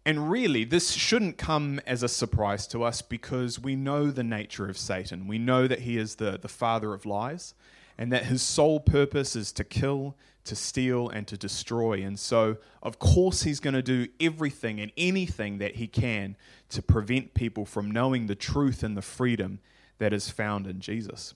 And 0.06 0.30
really, 0.30 0.64
this 0.64 0.92
shouldn't 0.92 1.38
come 1.38 1.80
as 1.86 2.02
a 2.02 2.08
surprise 2.08 2.66
to 2.68 2.82
us 2.82 3.00
because 3.00 3.58
we 3.58 3.74
know 3.74 4.10
the 4.10 4.24
nature 4.24 4.68
of 4.68 4.76
Satan. 4.76 5.26
We 5.26 5.38
know 5.38 5.66
that 5.66 5.80
he 5.80 5.96
is 5.96 6.16
the, 6.16 6.38
the 6.40 6.48
father 6.48 6.92
of 6.92 7.06
lies 7.06 7.54
and 7.96 8.12
that 8.12 8.26
his 8.26 8.42
sole 8.42 8.80
purpose 8.80 9.34
is 9.34 9.50
to 9.52 9.64
kill, 9.64 10.16
to 10.44 10.54
steal, 10.54 11.08
and 11.08 11.26
to 11.28 11.38
destroy. 11.38 12.02
And 12.02 12.18
so, 12.18 12.58
of 12.82 12.98
course, 12.98 13.44
he's 13.44 13.60
going 13.60 13.74
to 13.74 13.82
do 13.82 14.08
everything 14.20 14.78
and 14.80 14.92
anything 14.96 15.58
that 15.58 15.76
he 15.76 15.86
can 15.86 16.36
to 16.70 16.82
prevent 16.82 17.32
people 17.32 17.64
from 17.64 17.90
knowing 17.90 18.26
the 18.26 18.34
truth 18.34 18.82
and 18.82 18.96
the 18.96 19.02
freedom 19.02 19.60
that 19.98 20.12
is 20.12 20.28
found 20.28 20.66
in 20.66 20.80
Jesus. 20.80 21.34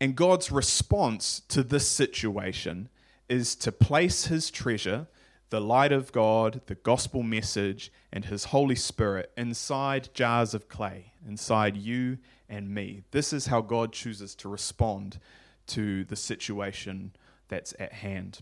And 0.00 0.16
God's 0.16 0.50
response 0.50 1.40
to 1.48 1.62
this 1.62 1.88
situation 1.88 2.88
is 3.28 3.54
to 3.56 3.72
place 3.72 4.26
his 4.26 4.50
treasure 4.50 5.06
the 5.54 5.60
light 5.60 5.92
of 5.92 6.10
God, 6.10 6.62
the 6.66 6.74
gospel 6.74 7.22
message, 7.22 7.92
and 8.12 8.24
His 8.24 8.46
Holy 8.46 8.74
Spirit 8.74 9.30
inside 9.36 10.08
jars 10.12 10.52
of 10.52 10.68
clay, 10.68 11.12
inside 11.24 11.76
you 11.76 12.18
and 12.48 12.74
me. 12.74 13.04
This 13.12 13.32
is 13.32 13.46
how 13.46 13.60
God 13.60 13.92
chooses 13.92 14.34
to 14.34 14.48
respond 14.48 15.20
to 15.68 16.02
the 16.06 16.16
situation 16.16 17.12
that's 17.46 17.72
at 17.78 17.92
hand. 17.92 18.40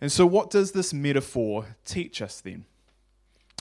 And 0.00 0.10
so, 0.10 0.24
what 0.24 0.48
does 0.48 0.72
this 0.72 0.94
metaphor 0.94 1.76
teach 1.84 2.22
us 2.22 2.40
then? 2.40 2.64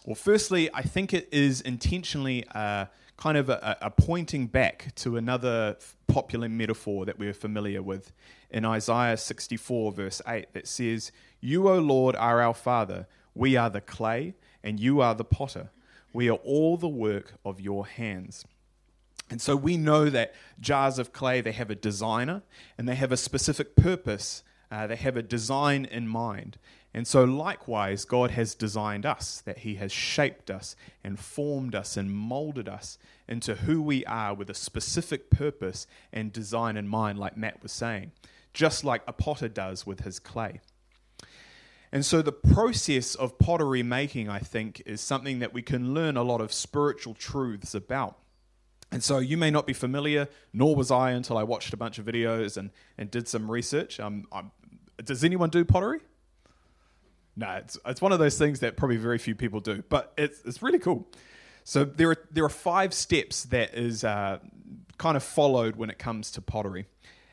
Well, 0.06 0.16
firstly, 0.16 0.70
I 0.74 0.84
think 0.84 1.14
it 1.14 1.28
is 1.30 1.60
intentionally 1.60 2.46
uh, 2.56 2.86
kind 3.18 3.38
of 3.38 3.50
a, 3.50 3.78
a, 3.82 3.92
pointing 3.92 4.48
back 4.48 4.96
to 4.96 5.18
another 5.18 5.76
popular 6.08 6.48
metaphor 6.48 7.06
that 7.06 7.20
we're 7.20 7.34
familiar 7.34 7.84
with 7.84 8.14
in 8.50 8.64
Isaiah 8.64 9.18
64, 9.18 9.92
verse 9.92 10.22
8, 10.26 10.54
that 10.54 10.68
says, 10.68 11.12
You, 11.42 11.68
O 11.68 11.80
Lord, 11.80 12.16
are 12.16 12.42
our 12.42 12.54
Father. 12.54 13.08
We 13.34 13.58
are 13.58 13.70
the 13.70 13.82
clay, 13.82 14.36
and 14.64 14.80
you 14.80 15.02
are 15.02 15.16
the 15.16 15.26
potter. 15.26 15.72
We 16.14 16.30
are 16.30 16.38
all 16.38 16.78
the 16.78 16.88
work 16.88 17.34
of 17.44 17.60
your 17.60 17.88
hands. 17.88 18.46
And 19.30 19.42
so 19.42 19.56
we 19.56 19.78
know 19.78 20.10
that 20.10 20.36
jars 20.60 21.00
of 21.00 21.14
clay, 21.14 21.42
they 21.42 21.54
have 21.54 21.72
a 21.72 21.76
designer 21.76 22.44
and 22.78 22.88
they 22.88 22.96
have 22.96 23.14
a 23.14 23.18
specific 23.18 23.78
purpose. 23.78 24.44
Uh, 24.70 24.88
they 24.88 24.98
have 24.98 25.16
a 25.16 25.24
design 25.24 25.86
in 25.86 26.08
mind. 26.08 26.58
And 26.94 27.08
so, 27.08 27.24
likewise, 27.24 28.04
God 28.04 28.32
has 28.32 28.54
designed 28.54 29.06
us, 29.06 29.42
that 29.46 29.60
He 29.60 29.76
has 29.76 29.94
shaped 29.94 30.52
us 30.52 30.76
and 31.04 31.18
formed 31.18 31.74
us 31.74 31.96
and 31.96 32.12
molded 32.12 32.68
us 32.68 32.98
into 33.30 33.56
who 33.56 33.82
we 33.82 34.06
are 34.06 34.34
with 34.34 34.50
a 34.50 34.54
specific 34.54 35.30
purpose 35.30 35.88
and 36.12 36.34
design 36.34 36.76
in 36.76 36.90
mind, 36.90 37.18
like 37.18 37.38
Matt 37.38 37.64
was 37.64 37.72
saying, 37.72 38.12
just 38.54 38.84
like 38.84 39.04
a 39.08 39.14
potter 39.14 39.48
does 39.48 39.88
with 39.88 40.02
his 40.02 40.20
clay. 40.20 40.60
And 41.92 42.06
so, 42.06 42.22
the 42.22 42.32
process 42.32 43.16
of 43.16 43.38
pottery 43.38 43.84
making, 43.84 44.30
I 44.30 44.40
think, 44.40 44.82
is 44.86 45.02
something 45.02 45.40
that 45.40 45.54
we 45.54 45.62
can 45.62 45.94
learn 45.94 46.16
a 46.16 46.24
lot 46.24 46.40
of 46.40 46.54
spiritual 46.54 47.14
truths 47.14 47.76
about. 47.76 48.18
And 48.92 49.04
so, 49.04 49.20
you 49.20 49.38
may 49.38 49.52
not 49.52 49.68
be 49.68 49.74
familiar, 49.74 50.30
nor 50.54 50.76
was 50.76 50.90
I 50.90 51.12
until 51.12 51.38
I 51.38 51.44
watched 51.44 51.74
a 51.74 51.78
bunch 51.78 52.00
of 52.00 52.06
videos 52.06 52.56
and, 52.56 52.72
and 52.98 53.12
did 53.12 53.28
some 53.28 53.52
research. 53.52 54.00
Um, 54.00 54.26
does 55.04 55.24
anyone 55.24 55.50
do 55.50 55.66
pottery? 55.66 56.00
No, 57.36 57.50
it's, 57.52 57.78
it's 57.86 58.02
one 58.02 58.12
of 58.12 58.20
those 58.20 58.38
things 58.38 58.60
that 58.60 58.78
probably 58.78 58.98
very 58.98 59.18
few 59.18 59.36
people 59.36 59.60
do, 59.60 59.84
but 59.90 60.14
it's, 60.18 60.42
it's 60.46 60.62
really 60.62 60.80
cool. 60.80 61.08
So 61.64 61.86
there 61.86 62.12
are, 62.12 62.18
there 62.32 62.44
are 62.44 62.50
five 62.50 62.94
steps 62.94 63.44
that 63.46 63.74
is 63.74 64.04
uh, 64.04 64.40
kind 64.98 65.16
of 65.16 65.24
followed 65.24 65.76
when 65.76 65.90
it 65.90 65.98
comes 65.98 66.32
to 66.32 66.42
pottery. 66.42 66.86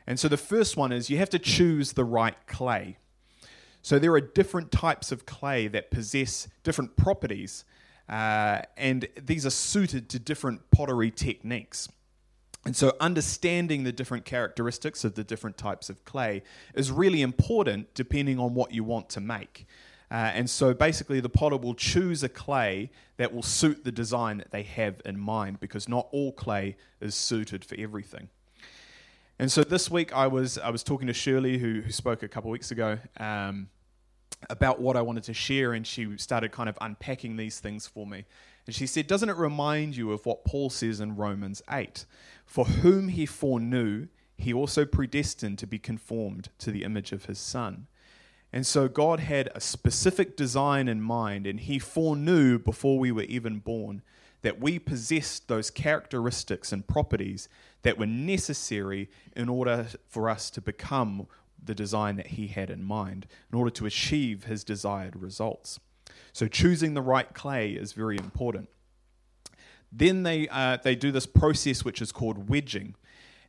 And 0.07 0.19
so 0.19 0.29
the 0.29 0.37
first 0.37 0.77
one 0.77 0.93
is 0.93 1.11
you 1.11 1.19
have 1.19 1.31
to 1.31 1.39
choose 1.39 1.93
the 1.93 2.05
right 2.05 2.37
clay. 2.47 2.99
So 3.83 3.99
there 3.99 4.13
are 4.13 4.21
different 4.21 4.73
types 4.73 5.13
of 5.13 5.27
clay 5.27 5.69
that 5.69 5.91
possess 5.91 6.49
different 6.63 6.97
properties, 6.97 7.65
uh, 8.09 8.63
and 8.77 9.09
these 9.21 9.47
are 9.47 9.51
suited 9.51 10.09
to 10.11 10.19
different 10.19 10.71
pottery 10.71 11.11
techniques. 11.11 11.89
And 12.65 12.77
so, 12.77 12.97
understanding 13.01 13.85
the 13.85 13.93
different 13.93 14.25
characteristics 14.25 15.05
of 15.05 15.15
the 15.15 15.25
different 15.25 15.57
types 15.57 15.89
of 15.89 16.05
clay 16.05 16.43
is 16.75 16.91
really 16.91 17.23
important 17.23 17.95
depending 17.95 18.39
on 18.39 18.55
what 18.55 18.73
you 18.73 18.85
want 18.85 19.09
to 19.11 19.21
make. 19.21 19.67
Uh, 20.11 20.33
and 20.35 20.49
so 20.49 20.73
basically, 20.73 21.21
the 21.21 21.29
potter 21.29 21.57
will 21.57 21.75
choose 21.75 22.23
a 22.23 22.29
clay 22.29 22.91
that 23.19 23.33
will 23.33 23.43
suit 23.43 23.85
the 23.85 23.93
design 23.93 24.39
that 24.39 24.51
they 24.51 24.63
have 24.63 25.01
in 25.05 25.19
mind 25.19 25.61
because 25.61 25.89
not 25.89 26.09
all 26.13 26.33
clay 26.33 26.77
is 27.01 27.15
suited 27.15 27.65
for 27.65 27.75
everything. 27.79 28.29
And 29.39 29.51
so 29.51 29.63
this 29.63 29.91
week, 29.91 30.13
I 30.15 30.27
was, 30.27 30.59
I 30.59 30.71
was 30.71 30.83
talking 30.83 31.07
to 31.07 31.13
Shirley, 31.13 31.59
who, 31.59 31.81
who 31.81 31.93
spoke 31.93 32.23
a 32.23 32.29
couple 32.29 32.51
weeks 32.51 32.71
ago, 32.71 32.99
um, 33.19 33.69
about 34.51 34.81
what 34.81 34.97
I 34.97 35.03
wanted 35.03 35.25
to 35.25 35.35
share, 35.35 35.73
and 35.73 35.87
she 35.87 36.17
started 36.19 36.51
kind 36.53 36.69
of 36.69 36.77
unpacking 36.81 37.37
these 37.37 37.61
things 37.61 37.87
for 37.87 38.07
me. 38.07 38.25
And 38.67 38.75
she 38.75 38.87
said, 38.87 39.07
Doesn't 39.07 39.29
it 39.29 39.37
remind 39.37 39.97
you 39.97 40.13
of 40.13 40.27
what 40.27 40.45
Paul 40.45 40.71
says 40.71 41.01
in 41.01 41.17
Romans 41.17 41.63
8? 41.71 42.05
For 42.47 42.65
whom 42.65 43.09
he 43.09 43.27
foreknew, 43.27 44.09
he 44.37 44.53
also 44.53 44.85
predestined 44.85 45.59
to 45.59 45.67
be 45.67 45.79
conformed 45.79 46.51
to 46.59 46.71
the 46.71 46.85
image 46.85 47.13
of 47.13 47.27
his 47.27 47.39
Son 47.39 47.87
and 48.53 48.67
so 48.67 48.89
God 48.89 49.21
had 49.21 49.51
a 49.55 49.61
specific 49.61 50.37
design 50.37 50.89
in 50.89 51.03
mind, 51.03 51.47
and 51.47 51.61
He 51.61 51.79
foreknew 51.79 52.59
before 52.59 52.99
we 52.99 53.13
were 53.13 53.23
even 53.23 53.59
born 53.59 54.03
that 54.43 54.61
we 54.61 54.79
possessed 54.79 55.49
those 55.49 55.71
characteristics 55.71 56.73
and 56.73 56.87
properties 56.87 57.49
that 57.83 57.99
were 57.99 58.07
necessary 58.07 59.09
in 59.37 59.49
order 59.49 59.87
for 60.09 60.29
us 60.29 60.51
to 60.51 60.61
become 60.61 61.27
the 61.63 61.75
design 61.75 62.17
that 62.17 62.29
He 62.29 62.49
had 62.49 62.71
in 62.71 62.83
mind, 62.83 63.27
in 63.53 63.59
order 63.59 63.71
to 63.71 63.87
achieve 63.87 64.45
His 64.45 64.65
desired 64.65 65.17
results. 65.17 65.81
So 66.33 66.47
choosing 66.47 66.95
the 66.95 67.03
right 67.03 67.33
clay 67.35 67.73
is 67.73 67.93
very 67.93 68.17
important. 68.17 68.69
Then 69.91 70.23
they, 70.23 70.49
uh, 70.49 70.79
they 70.83 70.95
do 70.95 71.11
this 71.13 71.27
process 71.27 71.85
which 71.85 72.03
is 72.03 72.13
called 72.13 72.49
wedging. 72.49 72.95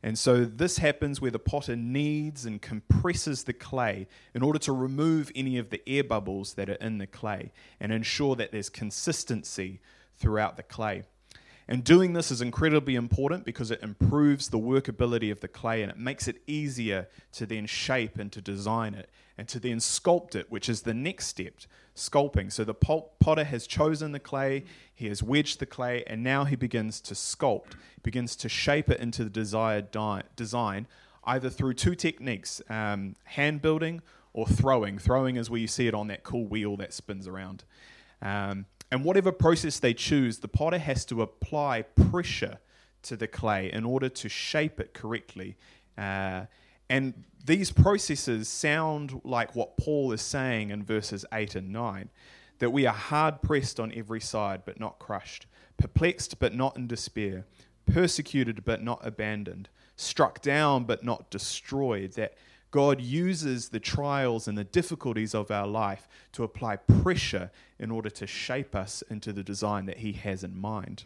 And 0.02 0.18
so 0.18 0.46
this 0.46 0.78
happens 0.78 1.20
where 1.20 1.30
the 1.30 1.38
potter 1.38 1.76
kneads 1.76 2.46
and 2.46 2.60
compresses 2.62 3.44
the 3.44 3.52
clay 3.52 4.06
in 4.34 4.42
order 4.42 4.58
to 4.60 4.72
remove 4.72 5.30
any 5.34 5.58
of 5.58 5.68
the 5.68 5.86
air 5.86 6.04
bubbles 6.04 6.54
that 6.54 6.70
are 6.70 6.74
in 6.74 6.96
the 6.96 7.06
clay 7.06 7.52
and 7.78 7.92
ensure 7.92 8.34
that 8.36 8.50
there's 8.50 8.70
consistency 8.70 9.80
throughout 10.16 10.56
the 10.56 10.62
clay. 10.62 11.04
And 11.70 11.84
doing 11.84 12.14
this 12.14 12.32
is 12.32 12.42
incredibly 12.42 12.96
important 12.96 13.44
because 13.44 13.70
it 13.70 13.80
improves 13.80 14.48
the 14.48 14.58
workability 14.58 15.30
of 15.30 15.38
the 15.38 15.46
clay 15.46 15.82
and 15.82 15.92
it 15.92 15.96
makes 15.96 16.26
it 16.26 16.42
easier 16.48 17.06
to 17.34 17.46
then 17.46 17.64
shape 17.64 18.18
and 18.18 18.32
to 18.32 18.40
design 18.40 18.92
it 18.92 19.08
and 19.38 19.46
to 19.46 19.60
then 19.60 19.78
sculpt 19.78 20.34
it, 20.34 20.50
which 20.50 20.68
is 20.68 20.82
the 20.82 20.92
next 20.92 21.28
step, 21.28 21.54
sculpting. 21.94 22.50
So 22.50 22.64
the 22.64 22.74
potter 22.74 23.44
has 23.44 23.68
chosen 23.68 24.10
the 24.10 24.18
clay, 24.18 24.64
he 24.92 25.06
has 25.06 25.22
wedged 25.22 25.60
the 25.60 25.66
clay, 25.66 26.02
and 26.08 26.24
now 26.24 26.42
he 26.44 26.56
begins 26.56 27.00
to 27.02 27.14
sculpt, 27.14 27.74
begins 28.02 28.34
to 28.36 28.48
shape 28.48 28.90
it 28.90 28.98
into 28.98 29.22
the 29.22 29.30
desired 29.30 29.92
di- 29.92 30.24
design, 30.34 30.88
either 31.22 31.48
through 31.48 31.74
two 31.74 31.94
techniques 31.94 32.60
um, 32.68 33.14
hand 33.22 33.62
building 33.62 34.02
or 34.32 34.48
throwing. 34.48 34.98
Throwing 34.98 35.36
is 35.36 35.48
where 35.48 35.60
you 35.60 35.68
see 35.68 35.86
it 35.86 35.94
on 35.94 36.08
that 36.08 36.24
cool 36.24 36.46
wheel 36.46 36.76
that 36.78 36.92
spins 36.92 37.28
around. 37.28 37.62
Um, 38.20 38.66
and 38.90 39.04
whatever 39.04 39.32
process 39.32 39.78
they 39.78 39.94
choose, 39.94 40.38
the 40.38 40.48
potter 40.48 40.78
has 40.78 41.04
to 41.06 41.22
apply 41.22 41.82
pressure 41.82 42.58
to 43.02 43.16
the 43.16 43.28
clay 43.28 43.70
in 43.72 43.84
order 43.84 44.08
to 44.08 44.28
shape 44.28 44.80
it 44.80 44.94
correctly. 44.94 45.56
Uh, 45.96 46.46
and 46.88 47.24
these 47.44 47.70
processes 47.70 48.48
sound 48.48 49.20
like 49.24 49.54
what 49.54 49.76
Paul 49.76 50.12
is 50.12 50.22
saying 50.22 50.70
in 50.70 50.82
verses 50.82 51.24
8 51.32 51.54
and 51.54 51.72
9 51.72 52.10
that 52.58 52.70
we 52.70 52.84
are 52.84 52.94
hard 52.94 53.40
pressed 53.42 53.80
on 53.80 53.92
every 53.94 54.20
side, 54.20 54.62
but 54.66 54.78
not 54.78 54.98
crushed, 54.98 55.46
perplexed, 55.78 56.38
but 56.38 56.54
not 56.54 56.76
in 56.76 56.86
despair, 56.86 57.46
persecuted, 57.86 58.64
but 58.64 58.82
not 58.82 59.04
abandoned, 59.04 59.68
struck 59.96 60.42
down, 60.42 60.84
but 60.84 61.02
not 61.02 61.30
destroyed. 61.30 62.12
That 62.12 62.34
God 62.70 63.00
uses 63.00 63.70
the 63.70 63.80
trials 63.80 64.46
and 64.46 64.56
the 64.56 64.64
difficulties 64.64 65.34
of 65.34 65.50
our 65.50 65.66
life 65.66 66.08
to 66.32 66.44
apply 66.44 66.76
pressure 66.76 67.50
in 67.78 67.90
order 67.90 68.10
to 68.10 68.26
shape 68.26 68.74
us 68.74 69.02
into 69.10 69.32
the 69.32 69.42
design 69.42 69.86
that 69.86 69.98
He 69.98 70.12
has 70.12 70.44
in 70.44 70.58
mind. 70.58 71.04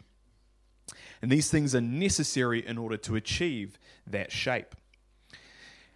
And 1.21 1.31
these 1.31 1.49
things 1.49 1.73
are 1.73 1.81
necessary 1.81 2.65
in 2.65 2.77
order 2.77 2.97
to 2.97 3.15
achieve 3.15 3.79
that 4.05 4.31
shape. 4.31 4.75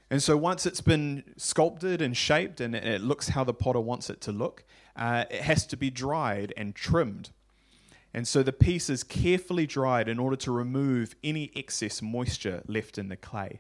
And 0.09 0.23
so 0.23 0.35
once 0.35 0.65
it's 0.65 0.81
been 0.81 1.23
sculpted 1.37 2.01
and 2.01 2.17
shaped 2.17 2.59
and 2.59 2.75
it 2.75 3.01
looks 3.01 3.29
how 3.29 3.43
the 3.43 3.53
potter 3.53 3.79
wants 3.79 4.09
it 4.09 4.21
to 4.21 4.31
look, 4.31 4.63
uh, 4.95 5.25
it 5.29 5.41
has 5.41 5.67
to 5.67 5.77
be 5.77 5.91
dried 5.91 6.51
and 6.57 6.73
trimmed. 6.73 7.29
And 8.11 8.27
so 8.27 8.41
the 8.41 8.51
piece 8.53 8.89
is 8.89 9.03
carefully 9.03 9.67
dried 9.67 10.09
in 10.09 10.17
order 10.17 10.35
to 10.37 10.51
remove 10.51 11.15
any 11.23 11.51
excess 11.55 12.01
moisture 12.01 12.63
left 12.65 12.97
in 12.97 13.09
the 13.09 13.15
clay. 13.15 13.59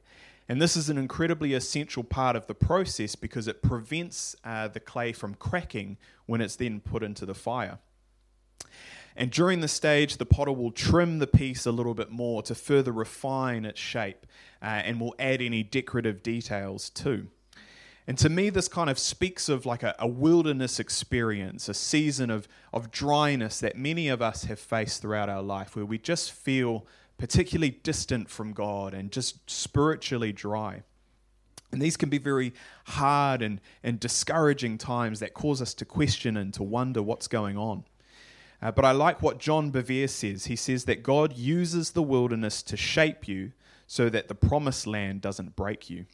And 0.49 0.59
this 0.59 0.75
is 0.75 0.89
an 0.89 0.97
incredibly 0.97 1.53
essential 1.53 2.03
part 2.03 2.35
of 2.35 2.47
the 2.47 2.55
process 2.55 3.15
because 3.15 3.47
it 3.47 3.61
prevents 3.61 4.35
uh, 4.43 4.67
the 4.67 4.79
clay 4.79 5.13
from 5.13 5.35
cracking 5.35 5.97
when 6.25 6.41
it's 6.41 6.55
then 6.55 6.79
put 6.79 7.03
into 7.03 7.23
the 7.27 7.35
fire. 7.35 7.77
And 9.15 9.29
during 9.29 9.59
the 9.59 9.67
stage, 9.67 10.17
the 10.17 10.25
potter 10.25 10.51
will 10.51 10.71
trim 10.71 11.19
the 11.19 11.27
piece 11.27 11.67
a 11.67 11.71
little 11.71 11.93
bit 11.93 12.09
more 12.09 12.41
to 12.43 12.55
further 12.55 12.91
refine 12.91 13.63
its 13.63 13.79
shape 13.79 14.25
uh, 14.61 14.65
and 14.65 14.99
will 14.99 15.13
add 15.19 15.39
any 15.41 15.61
decorative 15.61 16.23
details 16.23 16.89
too. 16.89 17.27
And 18.07 18.17
to 18.17 18.29
me, 18.29 18.49
this 18.49 18.67
kind 18.67 18.89
of 18.89 18.97
speaks 18.97 19.49
of 19.49 19.67
like 19.67 19.83
a, 19.83 19.93
a, 19.99 20.07
wilderness 20.07 20.79
experience, 20.79 21.69
a 21.69 21.75
season 21.75 22.31
of, 22.31 22.47
of 22.73 22.89
dryness 22.89 23.59
that 23.59 23.77
many 23.77 24.07
of 24.07 24.19
us 24.19 24.45
have 24.45 24.59
faced 24.59 25.03
throughout 25.03 25.29
our 25.29 25.43
life, 25.43 25.75
where 25.75 25.85
we 25.85 25.99
just 25.99 26.31
feel 26.31 26.87
particularly 27.19 27.69
distant 27.83 28.29
from 28.29 28.53
God 28.53 28.95
and 28.95 29.11
just 29.11 29.47
spiritually 29.47 30.31
dry. 30.31 30.81
And 31.71 31.79
these 31.81 31.97
can 31.97 32.09
be 32.09 32.17
very 32.17 32.53
hard 32.85 33.43
and, 33.43 33.61
and 33.83 33.99
discouraging 33.99 34.79
times 34.79 35.19
that 35.19 35.35
cause 35.35 35.61
us 35.61 35.75
to 35.75 35.85
question 35.85 36.35
and 36.35 36.51
to 36.55 36.63
wonder 36.63 37.03
what's 37.03 37.27
going 37.27 37.57
on. 37.57 37.83
Uh, 38.61 38.71
but 38.71 38.85
I 38.85 38.91
like 38.91 39.21
what 39.21 39.37
John 39.37 39.71
Bevere 39.71 40.09
says. 40.09 40.45
He 40.45 40.55
says 40.55 40.85
that 40.85 41.03
God 41.03 41.37
uses 41.37 41.91
the 41.91 42.01
wilderness 42.01 42.63
to 42.63 42.75
shape 42.75 43.27
you 43.27 43.51
so 43.85 44.09
that 44.09 44.27
the 44.27 44.35
promised 44.35 44.87
land 44.87 45.21
doesn't 45.21 45.55
break 45.55 45.89
you. 45.89 46.05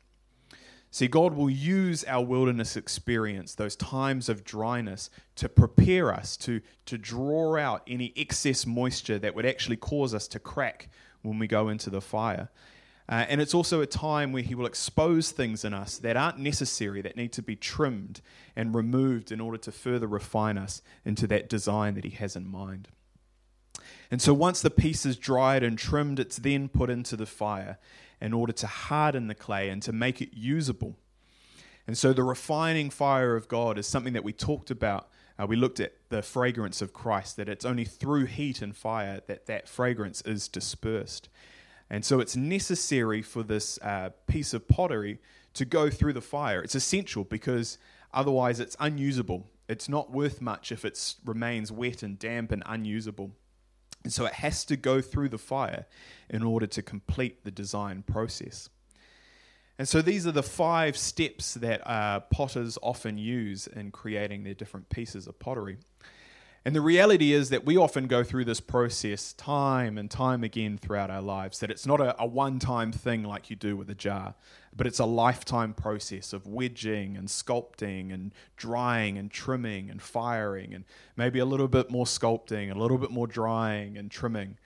See, 0.91 1.07
God 1.07 1.33
will 1.33 1.49
use 1.49 2.05
our 2.05 2.23
wilderness 2.23 2.77
experience, 2.77 3.53
those 3.53 3.75
times 3.75 4.29
of 4.29 4.45
dryness, 4.45 5.09
to 5.35 5.49
prepare 5.49 6.13
us, 6.13 6.37
to, 6.37 6.61
to 6.85 6.97
draw 6.97 7.57
out 7.57 7.83
any 7.85 8.13
excess 8.15 8.65
moisture 8.65 9.19
that 9.19 9.35
would 9.35 9.45
actually 9.45 9.75
cause 9.75 10.13
us 10.13 10.27
to 10.29 10.39
crack 10.39 10.89
when 11.25 11.39
we 11.39 11.47
go 11.47 11.69
into 11.69 11.89
the 11.89 12.01
fire. 12.01 12.49
Uh, 13.07 13.25
and 13.29 13.39
it's 13.39 13.53
also 13.53 13.81
a 13.81 13.85
time 13.85 14.31
where 14.31 14.41
He 14.41 14.55
will 14.55 14.65
expose 14.65 15.31
things 15.31 15.63
in 15.63 15.73
us 15.73 15.97
that 15.99 16.17
aren't 16.17 16.39
necessary, 16.39 17.01
that 17.01 17.15
need 17.15 17.31
to 17.33 17.43
be 17.43 17.55
trimmed 17.55 18.21
and 18.55 18.73
removed 18.73 19.31
in 19.31 19.39
order 19.39 19.57
to 19.57 19.71
further 19.71 20.07
refine 20.07 20.57
us 20.57 20.81
into 21.03 21.27
that 21.27 21.49
design 21.49 21.93
that 21.95 22.03
He 22.03 22.11
has 22.11 22.35
in 22.35 22.47
mind. 22.47 22.87
And 24.09 24.21
so 24.21 24.33
once 24.33 24.61
the 24.61 24.71
piece 24.71 25.05
is 25.05 25.17
dried 25.17 25.63
and 25.63 25.77
trimmed, 25.77 26.19
it's 26.19 26.37
then 26.37 26.67
put 26.67 26.89
into 26.89 27.15
the 27.15 27.25
fire 27.25 27.77
in 28.21 28.33
order 28.33 28.53
to 28.53 28.67
harden 28.67 29.27
the 29.27 29.35
clay 29.35 29.69
and 29.69 29.81
to 29.83 29.91
make 29.91 30.21
it 30.21 30.29
usable. 30.33 30.95
And 31.87 31.97
so 31.97 32.13
the 32.13 32.23
refining 32.23 32.89
fire 32.89 33.35
of 33.35 33.47
God 33.47 33.77
is 33.77 33.85
something 33.85 34.13
that 34.13 34.23
we 34.23 34.33
talked 34.33 34.71
about. 34.71 35.07
Uh, 35.37 35.45
we 35.45 35.55
looked 35.55 35.79
at 35.79 35.93
the 36.09 36.21
fragrance 36.21 36.81
of 36.81 36.93
Christ, 36.93 37.35
that 37.37 37.49
it's 37.49 37.65
only 37.65 37.85
through 37.85 38.25
heat 38.25 38.61
and 38.61 38.75
fire 38.75 39.21
that 39.27 39.47
that 39.47 39.67
fragrance 39.67 40.21
is 40.21 40.47
dispersed. 40.47 41.29
And 41.89 42.03
so 42.05 42.19
it's 42.19 42.35
necessary 42.35 43.21
for 43.21 43.43
this 43.43 43.77
uh, 43.81 44.09
piece 44.27 44.53
of 44.53 44.67
pottery 44.67 45.19
to 45.53 45.65
go 45.65 45.89
through 45.89 46.13
the 46.13 46.21
fire. 46.21 46.61
It's 46.61 46.75
essential 46.75 47.23
because 47.23 47.77
otherwise 48.13 48.59
it's 48.59 48.75
unusable. 48.79 49.47
It's 49.67 49.89
not 49.89 50.11
worth 50.11 50.41
much 50.41 50.71
if 50.71 50.85
it 50.85 51.15
remains 51.25 51.71
wet 51.71 52.03
and 52.03 52.17
damp 52.17 52.51
and 52.51 52.63
unusable. 52.65 53.31
And 54.03 54.13
so 54.13 54.25
it 54.25 54.33
has 54.33 54.63
to 54.65 54.77
go 54.77 55.01
through 55.01 55.29
the 55.29 55.37
fire 55.37 55.85
in 56.29 56.43
order 56.43 56.67
to 56.67 56.81
complete 56.81 57.43
the 57.43 57.51
design 57.51 58.03
process. 58.03 58.69
And 59.77 59.87
so 59.87 60.01
these 60.01 60.25
are 60.25 60.31
the 60.31 60.43
five 60.43 60.95
steps 60.97 61.55
that 61.55 61.85
uh, 61.85 62.21
potters 62.21 62.77
often 62.81 63.17
use 63.17 63.67
in 63.67 63.91
creating 63.91 64.43
their 64.43 64.53
different 64.53 64.89
pieces 64.89 65.27
of 65.27 65.37
pottery. 65.37 65.77
And 66.67 66.75
the 66.75 66.81
reality 66.81 67.31
is 67.31 67.51
that 67.51 67.63
we 67.63 67.77
often 67.77 68.07
go 68.07 68.23
through 68.23 68.45
this 68.45 68.59
process 68.59 69.33
time 69.33 69.99
and 69.99 70.09
time 70.09 70.43
again 70.43 70.79
throughout 70.79 71.11
our 71.11 71.21
lives, 71.21 71.59
that 71.59 71.69
it's 71.69 71.85
not 71.85 72.01
a, 72.01 72.19
a 72.19 72.25
one 72.25 72.57
time 72.57 72.91
thing 72.91 73.23
like 73.23 73.51
you 73.51 73.55
do 73.55 73.77
with 73.77 73.87
a 73.91 73.93
jar, 73.93 74.33
but 74.75 74.87
it's 74.87 74.97
a 74.97 75.05
lifetime 75.05 75.75
process 75.75 76.33
of 76.33 76.47
wedging 76.47 77.17
and 77.17 77.27
sculpting 77.27 78.11
and 78.11 78.33
drying 78.57 79.15
and 79.19 79.29
trimming 79.29 79.91
and 79.91 80.01
firing 80.01 80.73
and 80.73 80.85
maybe 81.15 81.37
a 81.37 81.45
little 81.45 81.67
bit 81.67 81.91
more 81.91 82.05
sculpting, 82.05 82.75
a 82.75 82.79
little 82.79 82.97
bit 82.97 83.11
more 83.11 83.27
drying 83.27 83.95
and 83.95 84.09
trimming 84.09 84.57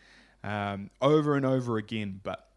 um, 0.41 0.89
over 1.01 1.35
and 1.35 1.45
over 1.45 1.77
again. 1.77 2.21
But 2.23 2.48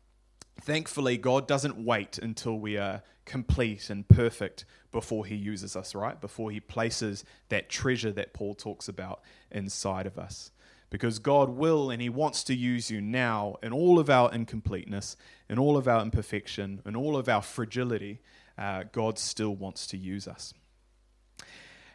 thankfully, 0.62 1.16
God 1.16 1.46
doesn't 1.46 1.76
wait 1.76 2.18
until 2.18 2.58
we 2.58 2.76
are 2.76 3.02
complete 3.24 3.90
and 3.90 4.06
perfect 4.08 4.64
before 4.90 5.24
he 5.24 5.34
uses 5.34 5.76
us, 5.76 5.94
right? 5.94 6.20
Before 6.20 6.50
he 6.50 6.60
places 6.60 7.24
that 7.48 7.68
treasure 7.68 8.12
that 8.12 8.34
Paul 8.34 8.54
talks 8.54 8.88
about 8.88 9.22
inside 9.50 10.06
of 10.06 10.18
us. 10.18 10.50
Because 10.90 11.18
God 11.18 11.48
will 11.48 11.90
and 11.90 12.02
he 12.02 12.10
wants 12.10 12.44
to 12.44 12.54
use 12.54 12.90
you 12.90 13.00
now 13.00 13.56
in 13.62 13.72
all 13.72 13.98
of 13.98 14.10
our 14.10 14.30
incompleteness, 14.32 15.16
in 15.48 15.58
all 15.58 15.76
of 15.76 15.88
our 15.88 16.02
imperfection, 16.02 16.82
in 16.84 16.94
all 16.94 17.16
of 17.16 17.28
our 17.28 17.40
fragility. 17.40 18.20
Uh, 18.58 18.84
God 18.92 19.18
still 19.18 19.54
wants 19.54 19.86
to 19.88 19.96
use 19.96 20.28
us. 20.28 20.52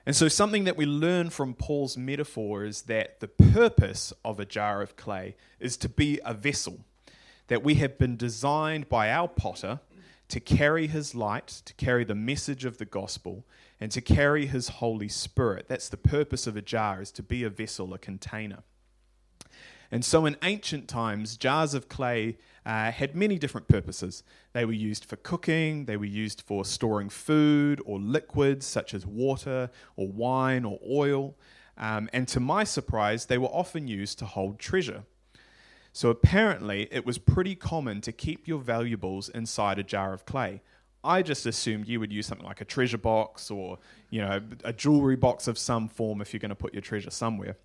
And 0.07 0.15
so, 0.15 0.29
something 0.29 0.63
that 0.63 0.77
we 0.77 0.85
learn 0.85 1.29
from 1.29 1.53
Paul's 1.53 1.97
metaphor 1.97 2.63
is 2.63 2.83
that 2.83 3.19
the 3.19 3.27
purpose 3.27 4.13
of 4.23 4.39
a 4.39 4.45
jar 4.45 4.81
of 4.81 4.95
clay 4.95 5.35
is 5.59 5.75
to 5.77 5.89
be 5.89 6.21
a 6.23 6.33
vessel, 6.33 6.79
that 7.47 7.63
we 7.63 7.75
have 7.75 7.97
been 7.97 8.17
designed 8.17 8.89
by 8.89 9.11
our 9.11 9.27
potter 9.27 9.79
to 10.29 10.39
carry 10.39 10.87
his 10.87 11.15
light, 11.15 11.47
to 11.65 11.73
carry 11.75 12.03
the 12.03 12.15
message 12.15 12.65
of 12.65 12.77
the 12.77 12.85
gospel, 12.85 13.45
and 13.79 13.91
to 13.91 14.01
carry 14.01 14.45
his 14.45 14.67
Holy 14.69 15.07
Spirit. 15.07 15.67
That's 15.67 15.89
the 15.89 15.97
purpose 15.97 16.47
of 16.47 16.57
a 16.57 16.61
jar, 16.61 17.01
is 17.01 17.11
to 17.11 17.23
be 17.23 17.43
a 17.43 17.49
vessel, 17.49 17.93
a 17.93 17.97
container. 17.97 18.63
And 19.89 20.03
so 20.03 20.25
in 20.25 20.35
ancient 20.43 20.89
times, 20.89 21.37
jars 21.37 21.73
of 21.73 21.87
clay 21.87 22.37
uh, 22.65 22.91
had 22.91 23.15
many 23.15 23.39
different 23.39 23.69
purposes. 23.69 24.23
They 24.51 24.65
were 24.65 24.73
used 24.73 25.05
for 25.05 25.15
cooking, 25.15 25.85
they 25.85 25.95
were 25.95 26.05
used 26.05 26.41
for 26.41 26.65
storing 26.65 27.07
food 27.07 27.81
or 27.85 27.97
liquids 27.97 28.65
such 28.65 28.93
as 28.93 29.05
water 29.05 29.69
or 29.95 30.09
wine 30.09 30.65
or 30.65 30.79
oil. 30.85 31.35
Um, 31.77 32.09
and 32.11 32.27
to 32.29 32.41
my 32.41 32.65
surprise, 32.65 33.27
they 33.27 33.37
were 33.37 33.47
often 33.47 33.87
used 33.87 34.19
to 34.19 34.25
hold 34.25 34.59
treasure. 34.59 35.03
So 35.97 36.11
apparently, 36.11 36.87
it 36.91 37.07
was 37.07 37.17
pretty 37.17 37.55
common 37.55 38.01
to 38.01 38.11
keep 38.11 38.47
your 38.47 38.59
valuables 38.59 39.29
inside 39.29 39.79
a 39.79 39.83
jar 39.83 40.13
of 40.13 40.27
clay. 40.27 40.61
I 41.03 41.23
just 41.23 41.47
assumed 41.47 41.87
you 41.87 41.99
would 41.99 42.13
use 42.13 42.27
something 42.27 42.45
like 42.45 42.61
a 42.61 42.65
treasure 42.65 42.99
box 42.99 43.49
or, 43.49 43.79
you 44.11 44.21
know, 44.21 44.39
a 44.63 44.71
jewelry 44.71 45.15
box 45.15 45.47
of 45.47 45.57
some 45.57 45.87
form 45.87 46.21
if 46.21 46.33
you're 46.33 46.39
going 46.39 46.49
to 46.49 46.55
put 46.55 46.71
your 46.71 46.83
treasure 46.83 47.09
somewhere. 47.09 47.57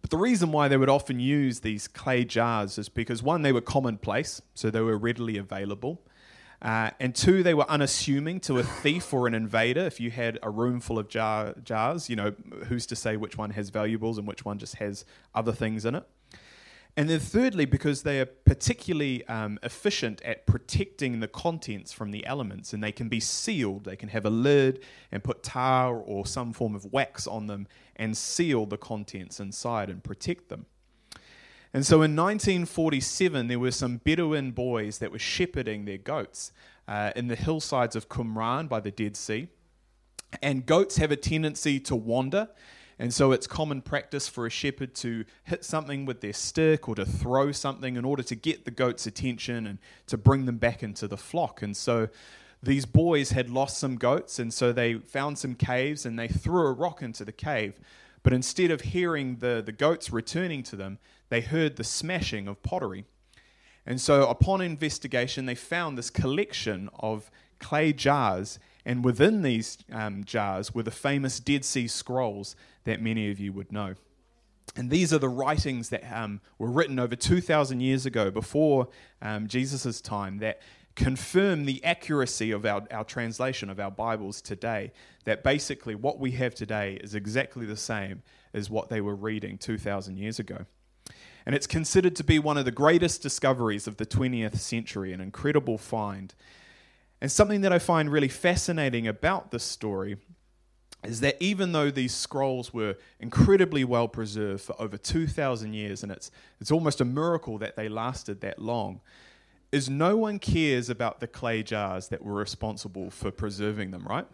But 0.00 0.10
the 0.10 0.16
reason 0.16 0.50
why 0.50 0.66
they 0.66 0.76
would 0.76 0.88
often 0.88 1.20
use 1.20 1.60
these 1.60 1.86
clay 1.86 2.24
jars 2.24 2.76
is 2.76 2.88
because 2.88 3.22
one, 3.22 3.42
they 3.42 3.52
were 3.52 3.60
commonplace, 3.60 4.42
so 4.54 4.68
they 4.68 4.80
were 4.80 4.98
readily 4.98 5.36
available. 5.36 6.02
Uh, 6.60 6.90
and 6.98 7.14
two, 7.14 7.44
they 7.44 7.54
were 7.54 7.70
unassuming 7.70 8.40
to 8.40 8.58
a 8.58 8.64
thief 8.64 9.14
or 9.14 9.28
an 9.28 9.34
invader. 9.34 9.82
If 9.82 10.00
you 10.00 10.10
had 10.10 10.40
a 10.42 10.50
room 10.50 10.80
full 10.80 10.98
of 10.98 11.08
jar, 11.08 11.54
jars, 11.62 12.10
you 12.10 12.16
know, 12.16 12.34
who's 12.66 12.84
to 12.86 12.96
say 12.96 13.16
which 13.16 13.38
one 13.38 13.50
has 13.50 13.70
valuables 13.70 14.18
and 14.18 14.26
which 14.26 14.44
one 14.44 14.58
just 14.58 14.74
has 14.78 15.04
other 15.36 15.52
things 15.52 15.84
in 15.84 15.94
it? 15.94 16.04
And 16.94 17.08
then, 17.08 17.20
thirdly, 17.20 17.64
because 17.64 18.02
they 18.02 18.20
are 18.20 18.26
particularly 18.26 19.26
um, 19.26 19.58
efficient 19.62 20.20
at 20.22 20.46
protecting 20.46 21.20
the 21.20 21.28
contents 21.28 21.90
from 21.90 22.10
the 22.10 22.26
elements 22.26 22.74
and 22.74 22.84
they 22.84 22.92
can 22.92 23.08
be 23.08 23.18
sealed. 23.18 23.84
They 23.84 23.96
can 23.96 24.10
have 24.10 24.26
a 24.26 24.30
lid 24.30 24.84
and 25.10 25.24
put 25.24 25.42
tar 25.42 25.96
or 25.96 26.26
some 26.26 26.52
form 26.52 26.74
of 26.74 26.92
wax 26.92 27.26
on 27.26 27.46
them 27.46 27.66
and 27.96 28.14
seal 28.14 28.66
the 28.66 28.76
contents 28.76 29.40
inside 29.40 29.88
and 29.88 30.04
protect 30.04 30.50
them. 30.50 30.66
And 31.72 31.86
so 31.86 31.96
in 32.02 32.14
1947, 32.14 33.48
there 33.48 33.58
were 33.58 33.70
some 33.70 33.96
Bedouin 33.96 34.50
boys 34.50 34.98
that 34.98 35.10
were 35.10 35.18
shepherding 35.18 35.86
their 35.86 35.96
goats 35.96 36.52
uh, 36.86 37.12
in 37.16 37.28
the 37.28 37.36
hillsides 37.36 37.96
of 37.96 38.10
Qumran 38.10 38.68
by 38.68 38.80
the 38.80 38.90
Dead 38.90 39.16
Sea. 39.16 39.48
And 40.42 40.66
goats 40.66 40.98
have 40.98 41.10
a 41.10 41.16
tendency 41.16 41.80
to 41.80 41.96
wander. 41.96 42.48
And 42.98 43.12
so 43.12 43.32
it's 43.32 43.46
common 43.46 43.82
practice 43.82 44.28
for 44.28 44.46
a 44.46 44.50
shepherd 44.50 44.94
to 44.96 45.24
hit 45.44 45.64
something 45.64 46.04
with 46.04 46.20
their 46.20 46.32
stick 46.32 46.88
or 46.88 46.94
to 46.94 47.04
throw 47.04 47.52
something 47.52 47.96
in 47.96 48.04
order 48.04 48.22
to 48.22 48.34
get 48.34 48.64
the 48.64 48.70
goat's 48.70 49.06
attention 49.06 49.66
and 49.66 49.78
to 50.06 50.16
bring 50.16 50.46
them 50.46 50.56
back 50.56 50.82
into 50.82 51.08
the 51.08 51.16
flock. 51.16 51.62
And 51.62 51.76
so 51.76 52.08
these 52.62 52.86
boys 52.86 53.30
had 53.30 53.50
lost 53.50 53.78
some 53.78 53.96
goats, 53.96 54.38
and 54.38 54.54
so 54.54 54.72
they 54.72 54.94
found 54.94 55.36
some 55.36 55.54
caves 55.54 56.06
and 56.06 56.16
they 56.18 56.28
threw 56.28 56.66
a 56.66 56.72
rock 56.72 57.02
into 57.02 57.24
the 57.24 57.32
cave. 57.32 57.80
But 58.22 58.32
instead 58.32 58.70
of 58.70 58.82
hearing 58.82 59.36
the, 59.36 59.62
the 59.64 59.72
goats 59.72 60.12
returning 60.12 60.62
to 60.64 60.76
them, 60.76 60.98
they 61.28 61.40
heard 61.40 61.76
the 61.76 61.84
smashing 61.84 62.46
of 62.46 62.62
pottery. 62.62 63.04
And 63.84 64.00
so, 64.00 64.28
upon 64.28 64.60
investigation, 64.60 65.46
they 65.46 65.56
found 65.56 65.98
this 65.98 66.10
collection 66.10 66.88
of 67.00 67.32
clay 67.58 67.92
jars, 67.92 68.60
and 68.84 69.04
within 69.04 69.42
these 69.42 69.78
um, 69.90 70.22
jars 70.22 70.72
were 70.72 70.84
the 70.84 70.92
famous 70.92 71.40
Dead 71.40 71.64
Sea 71.64 71.88
Scrolls 71.88 72.54
that 72.84 73.00
many 73.00 73.30
of 73.30 73.38
you 73.38 73.52
would 73.52 73.72
know. 73.72 73.94
And 74.76 74.90
these 74.90 75.12
are 75.12 75.18
the 75.18 75.28
writings 75.28 75.90
that 75.90 76.04
um, 76.10 76.40
were 76.58 76.70
written 76.70 76.98
over 76.98 77.16
2,000 77.16 77.80
years 77.80 78.06
ago, 78.06 78.30
before 78.30 78.88
um, 79.20 79.46
Jesus' 79.48 80.00
time, 80.00 80.38
that 80.38 80.62
confirm 80.94 81.64
the 81.64 81.82
accuracy 81.84 82.50
of 82.50 82.64
our, 82.64 82.82
our 82.90 83.04
translation 83.04 83.68
of 83.70 83.80
our 83.80 83.90
Bibles 83.90 84.40
today. 84.40 84.92
That 85.24 85.42
basically 85.42 85.94
what 85.94 86.18
we 86.18 86.32
have 86.32 86.54
today 86.54 86.98
is 87.02 87.14
exactly 87.14 87.66
the 87.66 87.76
same 87.76 88.22
as 88.54 88.70
what 88.70 88.88
they 88.88 89.00
were 89.00 89.16
reading 89.16 89.58
2,000 89.58 90.16
years 90.16 90.38
ago 90.38 90.66
and 91.44 91.54
it's 91.54 91.66
considered 91.66 92.16
to 92.16 92.24
be 92.24 92.38
one 92.38 92.56
of 92.56 92.64
the 92.64 92.70
greatest 92.70 93.22
discoveries 93.22 93.86
of 93.86 93.96
the 93.96 94.06
20th 94.06 94.58
century, 94.58 95.12
an 95.12 95.20
incredible 95.20 95.78
find. 95.78 96.34
And 97.20 97.30
something 97.30 97.60
that 97.62 97.72
I 97.72 97.78
find 97.78 98.10
really 98.10 98.28
fascinating 98.28 99.06
about 99.06 99.50
this 99.50 99.64
story 99.64 100.16
is 101.04 101.20
that 101.20 101.36
even 101.40 101.72
though 101.72 101.90
these 101.90 102.14
scrolls 102.14 102.72
were 102.72 102.96
incredibly 103.18 103.84
well 103.84 104.06
preserved 104.06 104.62
for 104.62 104.80
over 104.80 104.96
2,000 104.96 105.72
years, 105.72 106.02
and 106.02 106.12
it's, 106.12 106.30
it's 106.60 106.70
almost 106.70 107.00
a 107.00 107.04
miracle 107.04 107.58
that 107.58 107.76
they 107.76 107.88
lasted 107.88 108.40
that 108.40 108.60
long, 108.60 109.00
is 109.72 109.88
no 109.88 110.16
one 110.16 110.38
cares 110.38 110.88
about 110.88 111.18
the 111.18 111.26
clay 111.26 111.62
jars 111.62 112.08
that 112.08 112.22
were 112.22 112.34
responsible 112.34 113.10
for 113.10 113.30
preserving 113.30 113.90
them, 113.90 114.06
right? 114.06 114.26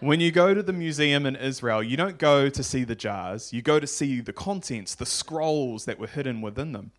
When 0.00 0.20
you 0.20 0.30
go 0.30 0.54
to 0.54 0.62
the 0.62 0.72
museum 0.72 1.26
in 1.26 1.36
Israel, 1.36 1.82
you 1.82 1.96
don't 1.96 2.18
go 2.18 2.48
to 2.48 2.62
see 2.62 2.84
the 2.84 2.94
jars, 2.94 3.52
you 3.52 3.62
go 3.62 3.80
to 3.80 3.86
see 3.86 4.20
the 4.20 4.32
contents, 4.32 4.94
the 4.94 5.06
scrolls 5.06 5.84
that 5.86 5.98
were 5.98 6.06
hidden 6.06 6.40
within 6.40 6.72
them. 6.72 6.92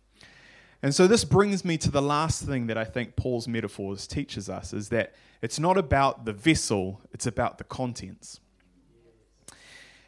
And 0.82 0.94
so 0.94 1.06
this 1.06 1.24
brings 1.24 1.64
me 1.64 1.78
to 1.78 1.90
the 1.90 2.02
last 2.02 2.44
thing 2.44 2.66
that 2.66 2.76
I 2.76 2.84
think 2.84 3.16
Paul's 3.16 3.48
metaphors 3.48 4.06
teaches 4.06 4.48
us 4.48 4.72
is 4.72 4.90
that 4.90 5.14
it's 5.40 5.58
not 5.58 5.78
about 5.78 6.24
the 6.24 6.32
vessel, 6.32 7.00
it's 7.12 7.26
about 7.26 7.58
the 7.58 7.64
contents. 7.64 8.40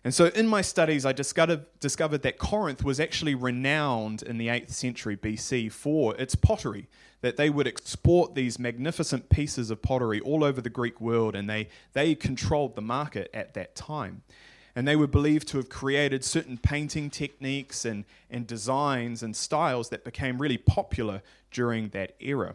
And 0.08 0.14
so 0.14 0.28
in 0.28 0.48
my 0.48 0.62
studies, 0.62 1.04
I 1.04 1.12
discovered, 1.12 1.66
discovered 1.80 2.22
that 2.22 2.38
Corinth 2.38 2.82
was 2.82 2.98
actually 2.98 3.34
renowned 3.34 4.22
in 4.22 4.38
the 4.38 4.46
8th 4.48 4.70
century 4.70 5.18
BC 5.18 5.70
for 5.70 6.16
its 6.16 6.34
pottery, 6.34 6.88
that 7.20 7.36
they 7.36 7.50
would 7.50 7.66
export 7.66 8.34
these 8.34 8.58
magnificent 8.58 9.28
pieces 9.28 9.70
of 9.70 9.82
pottery 9.82 10.18
all 10.20 10.42
over 10.44 10.62
the 10.62 10.70
Greek 10.70 10.98
world, 10.98 11.36
and 11.36 11.50
they, 11.50 11.68
they 11.92 12.14
controlled 12.14 12.74
the 12.74 12.80
market 12.80 13.28
at 13.34 13.52
that 13.52 13.76
time. 13.76 14.22
And 14.74 14.88
they 14.88 14.96
were 14.96 15.06
believed 15.06 15.46
to 15.48 15.58
have 15.58 15.68
created 15.68 16.24
certain 16.24 16.56
painting 16.56 17.10
techniques 17.10 17.84
and, 17.84 18.06
and 18.30 18.46
designs 18.46 19.22
and 19.22 19.36
styles 19.36 19.90
that 19.90 20.04
became 20.04 20.40
really 20.40 20.56
popular 20.56 21.20
during 21.50 21.90
that 21.90 22.16
era. 22.18 22.54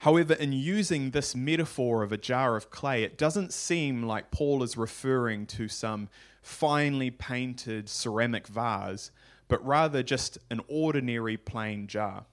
However, 0.00 0.34
in 0.34 0.52
using 0.52 1.10
this 1.10 1.34
metaphor 1.34 2.02
of 2.02 2.12
a 2.12 2.18
jar 2.18 2.56
of 2.56 2.70
clay, 2.70 3.02
it 3.02 3.18
doesn't 3.18 3.52
seem 3.52 4.04
like 4.04 4.30
Paul 4.30 4.62
is 4.62 4.76
referring 4.76 5.46
to 5.46 5.66
some 5.68 6.08
finely 6.40 7.10
painted 7.10 7.88
ceramic 7.88 8.46
vase, 8.46 9.10
but 9.48 9.64
rather 9.66 10.02
just 10.02 10.38
an 10.50 10.60
ordinary 10.68 11.36
plain 11.36 11.88
jar. 11.88 12.24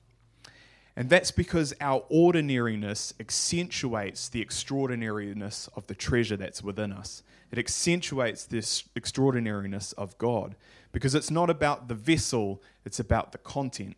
And 0.95 1.09
that's 1.09 1.31
because 1.31 1.73
our 1.81 2.05
ordinariness 2.09 3.13
accentuates 3.19 4.29
the 4.29 4.41
extraordinariness 4.41 5.67
of 5.75 5.87
the 5.87 5.95
treasure 5.95 6.37
that's 6.37 6.63
within 6.63 6.93
us. 6.93 7.21
It 7.51 7.57
accentuates 7.57 8.45
this 8.45 8.83
extraordinariness 8.95 9.91
of 9.93 10.17
God 10.17 10.55
because 10.91 11.13
it's 11.15 11.31
not 11.31 11.49
about 11.49 11.89
the 11.89 11.95
vessel, 11.95 12.61
it's 12.85 12.99
about 12.99 13.33
the 13.33 13.37
content. 13.39 13.97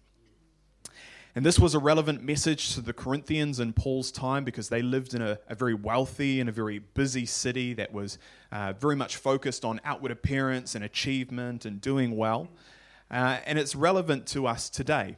And 1.38 1.46
this 1.46 1.60
was 1.60 1.76
a 1.76 1.80
relevant 1.80 2.24
message 2.24 2.74
to 2.74 2.82
the 2.82 2.94
Corinthians 2.94 3.60
in 3.60 3.72
Paul's 3.72 4.12
time 4.12 4.44
because 4.44 4.70
they 4.70 4.82
lived 4.82 5.14
in 5.14 5.22
a, 5.22 5.38
a 5.48 5.54
very 5.54 5.76
wealthy 5.76 6.40
and 6.40 6.50
a 6.50 6.52
very 6.52 6.80
busy 6.80 7.28
city 7.28 7.76
that 7.76 7.94
was 7.94 8.18
uh, 8.52 8.74
very 8.74 8.96
much 8.96 9.18
focused 9.18 9.64
on 9.64 9.80
outward 9.86 10.12
appearance 10.12 10.74
and 10.74 10.84
achievement 10.84 11.64
and 11.64 11.80
doing 11.80 12.18
well. 12.18 12.48
Uh, 13.12 13.38
and 13.46 13.60
it's 13.60 13.76
relevant 13.76 14.26
to 14.26 14.48
us 14.48 14.68
today 14.68 15.16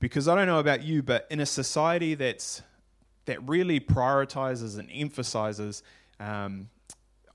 because 0.00 0.26
I 0.26 0.34
don't 0.36 0.46
know 0.46 0.58
about 0.58 0.82
you, 0.82 1.02
but 1.02 1.26
in 1.30 1.40
a 1.40 1.44
society 1.44 2.14
that's, 2.14 2.62
that 3.26 3.46
really 3.46 3.78
prioritizes 3.78 4.78
and 4.78 4.88
emphasizes 4.90 5.82
um, 6.18 6.70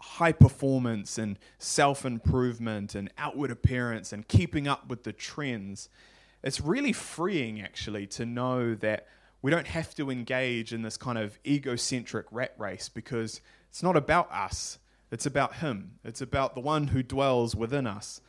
high 0.01 0.31
performance 0.31 1.19
and 1.19 1.37
self 1.59 2.03
improvement 2.03 2.95
and 2.95 3.11
outward 3.19 3.51
appearance 3.51 4.11
and 4.11 4.27
keeping 4.27 4.67
up 4.67 4.89
with 4.89 5.03
the 5.03 5.13
trends 5.13 5.87
it's 6.43 6.61
really 6.61 6.93
freeing 6.93 7.61
actually 7.61 8.07
to 8.07 8.25
know 8.25 8.75
that 8.75 9.07
we 9.41 9.51
don't 9.51 9.67
have 9.67 9.95
to 9.95 10.11
engage 10.11 10.73
in 10.73 10.81
this 10.81 10.97
kind 10.97 11.17
of 11.17 11.39
egocentric 11.45 12.25
rat 12.31 12.53
race 12.57 12.89
because 12.89 13.41
it's 13.69 13.81
not 13.83 13.95
about 13.95 14.31
us, 14.31 14.79
it's 15.11 15.25
about 15.25 15.55
Him. 15.55 15.99
It's 16.03 16.21
about 16.21 16.55
the 16.55 16.61
one 16.61 16.87
who 16.87 17.03
dwells 17.03 17.55
within 17.55 17.87
us. 17.87 18.21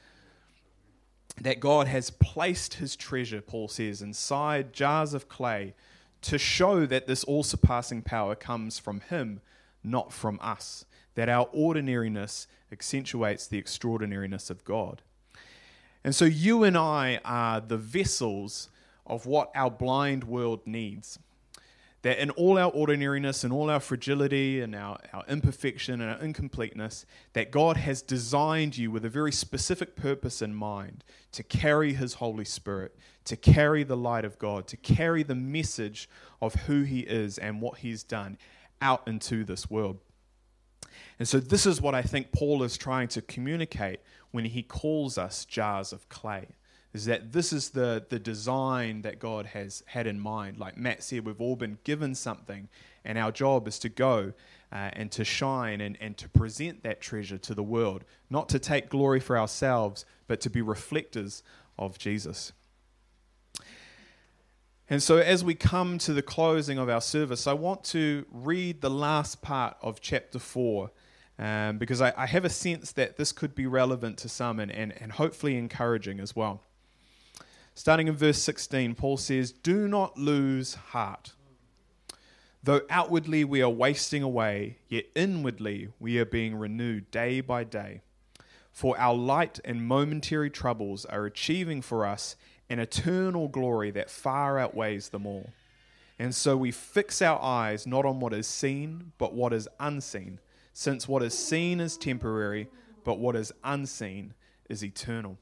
That 1.40 1.60
God 1.60 1.86
has 1.86 2.10
placed 2.10 2.74
His 2.74 2.96
treasure, 2.96 3.40
Paul 3.40 3.68
says, 3.68 4.02
inside 4.02 4.72
jars 4.72 5.14
of 5.14 5.28
clay 5.28 5.74
to 6.22 6.38
show 6.38 6.86
that 6.86 7.06
this 7.06 7.24
all 7.24 7.42
surpassing 7.42 8.02
power 8.02 8.34
comes 8.34 8.78
from 8.78 9.00
Him, 9.00 9.40
not 9.82 10.12
from 10.12 10.38
us. 10.42 10.84
That 11.14 11.28
our 11.28 11.48
ordinariness 11.52 12.46
accentuates 12.70 13.46
the 13.46 13.58
extraordinariness 13.58 14.50
of 14.50 14.64
God. 14.64 15.02
And 16.04 16.14
so 16.14 16.24
you 16.24 16.64
and 16.64 16.76
I 16.76 17.20
are 17.24 17.60
the 17.60 17.76
vessels 17.76 18.68
of 19.06 19.26
what 19.26 19.50
our 19.54 19.70
blind 19.70 20.24
world 20.24 20.66
needs. 20.66 21.18
That 22.02 22.18
in 22.18 22.30
all 22.30 22.58
our 22.58 22.70
ordinariness 22.70 23.44
and 23.44 23.52
all 23.52 23.70
our 23.70 23.78
fragility 23.78 24.60
and 24.60 24.74
our, 24.74 24.98
our 25.12 25.24
imperfection 25.28 26.00
and 26.00 26.10
our 26.10 26.18
incompleteness, 26.20 27.06
that 27.32 27.52
God 27.52 27.76
has 27.76 28.02
designed 28.02 28.76
you 28.76 28.90
with 28.90 29.04
a 29.04 29.08
very 29.08 29.30
specific 29.30 29.94
purpose 29.94 30.42
in 30.42 30.52
mind 30.52 31.04
to 31.30 31.44
carry 31.44 31.92
His 31.92 32.14
Holy 32.14 32.44
Spirit, 32.44 32.96
to 33.26 33.36
carry 33.36 33.84
the 33.84 33.96
light 33.96 34.24
of 34.24 34.40
God, 34.40 34.66
to 34.68 34.76
carry 34.76 35.22
the 35.22 35.36
message 35.36 36.08
of 36.40 36.54
who 36.54 36.82
He 36.82 37.00
is 37.00 37.38
and 37.38 37.60
what 37.60 37.78
He's 37.78 38.02
done 38.02 38.36
out 38.80 39.06
into 39.06 39.44
this 39.44 39.70
world. 39.70 39.98
And 41.20 41.28
so, 41.28 41.38
this 41.38 41.66
is 41.66 41.80
what 41.80 41.94
I 41.94 42.02
think 42.02 42.32
Paul 42.32 42.64
is 42.64 42.76
trying 42.76 43.06
to 43.08 43.22
communicate 43.22 44.00
when 44.32 44.46
he 44.46 44.62
calls 44.62 45.16
us 45.16 45.44
jars 45.44 45.92
of 45.92 46.08
clay. 46.08 46.48
Is 46.92 47.06
that 47.06 47.32
this 47.32 47.54
is 47.54 47.70
the, 47.70 48.04
the 48.06 48.18
design 48.18 49.00
that 49.02 49.18
God 49.18 49.46
has 49.46 49.82
had 49.86 50.06
in 50.06 50.20
mind. 50.20 50.58
Like 50.58 50.76
Matt 50.76 51.02
said, 51.02 51.24
we've 51.24 51.40
all 51.40 51.56
been 51.56 51.78
given 51.84 52.14
something, 52.14 52.68
and 53.02 53.16
our 53.16 53.32
job 53.32 53.66
is 53.66 53.78
to 53.78 53.88
go 53.88 54.34
uh, 54.70 54.90
and 54.92 55.10
to 55.12 55.24
shine 55.24 55.80
and, 55.80 55.96
and 56.00 56.18
to 56.18 56.28
present 56.28 56.82
that 56.82 57.00
treasure 57.00 57.38
to 57.38 57.54
the 57.54 57.62
world. 57.62 58.04
Not 58.28 58.50
to 58.50 58.58
take 58.58 58.90
glory 58.90 59.20
for 59.20 59.38
ourselves, 59.38 60.04
but 60.26 60.40
to 60.42 60.50
be 60.50 60.60
reflectors 60.60 61.42
of 61.78 61.98
Jesus. 61.98 62.52
And 64.90 65.02
so, 65.02 65.16
as 65.16 65.42
we 65.42 65.54
come 65.54 65.96
to 65.98 66.12
the 66.12 66.20
closing 66.20 66.76
of 66.76 66.90
our 66.90 67.00
service, 67.00 67.46
I 67.46 67.54
want 67.54 67.84
to 67.84 68.26
read 68.30 68.82
the 68.82 68.90
last 68.90 69.40
part 69.40 69.78
of 69.80 70.02
chapter 70.02 70.38
4 70.38 70.90
um, 71.42 71.78
because 71.78 72.00
I, 72.00 72.12
I, 72.16 72.26
have 72.26 72.44
a 72.44 72.48
sense 72.48 72.92
that 72.92 73.16
this 73.16 73.32
could 73.32 73.56
be 73.56 73.66
relevant 73.66 74.16
to 74.18 74.28
some 74.28 74.60
and, 74.60 74.70
and, 74.70 74.94
and 75.02 75.10
hopefully 75.10 75.56
encouraging 75.56 76.20
as 76.20 76.36
well. 76.36 76.62
Starting 77.74 78.06
in 78.06 78.14
verse 78.14 78.40
16, 78.40 78.94
Paul 78.94 79.16
says, 79.16 79.50
Do 79.50 79.88
not 79.88 80.16
lose 80.16 80.74
heart. 80.74 81.32
Though 82.62 82.82
outwardly 82.88 83.42
we 83.42 83.60
are 83.60 83.68
wasting 83.68 84.22
away, 84.22 84.78
yet 84.88 85.06
inwardly 85.16 85.88
we 85.98 86.16
are 86.20 86.24
being 86.24 86.54
renewed 86.54 87.10
day 87.10 87.40
by 87.40 87.64
day. 87.64 88.02
For 88.70 88.96
our 88.96 89.14
light 89.14 89.58
and 89.64 89.84
momentary 89.84 90.48
troubles 90.48 91.04
are 91.06 91.26
achieving 91.26 91.82
for 91.82 92.06
us 92.06 92.36
an 92.70 92.78
eternal 92.78 93.48
glory 93.48 93.90
that 93.90 94.10
far 94.10 94.60
outweighs 94.60 95.08
them 95.08 95.26
all. 95.26 95.50
And 96.20 96.36
so 96.36 96.56
we 96.56 96.70
fix 96.70 97.20
our 97.20 97.42
eyes 97.42 97.84
not 97.84 98.04
on 98.04 98.20
what 98.20 98.32
is 98.32 98.46
seen, 98.46 99.10
but 99.18 99.34
what 99.34 99.52
is 99.52 99.66
unseen, 99.80 100.38
since 100.72 101.06
what 101.06 101.22
is 101.22 101.36
seen 101.36 101.80
is 101.80 101.96
temporary, 101.96 102.68
but 103.04 103.18
what 103.18 103.36
is 103.36 103.52
unseen 103.64 104.34
is 104.68 104.84
eternal. 104.84 105.38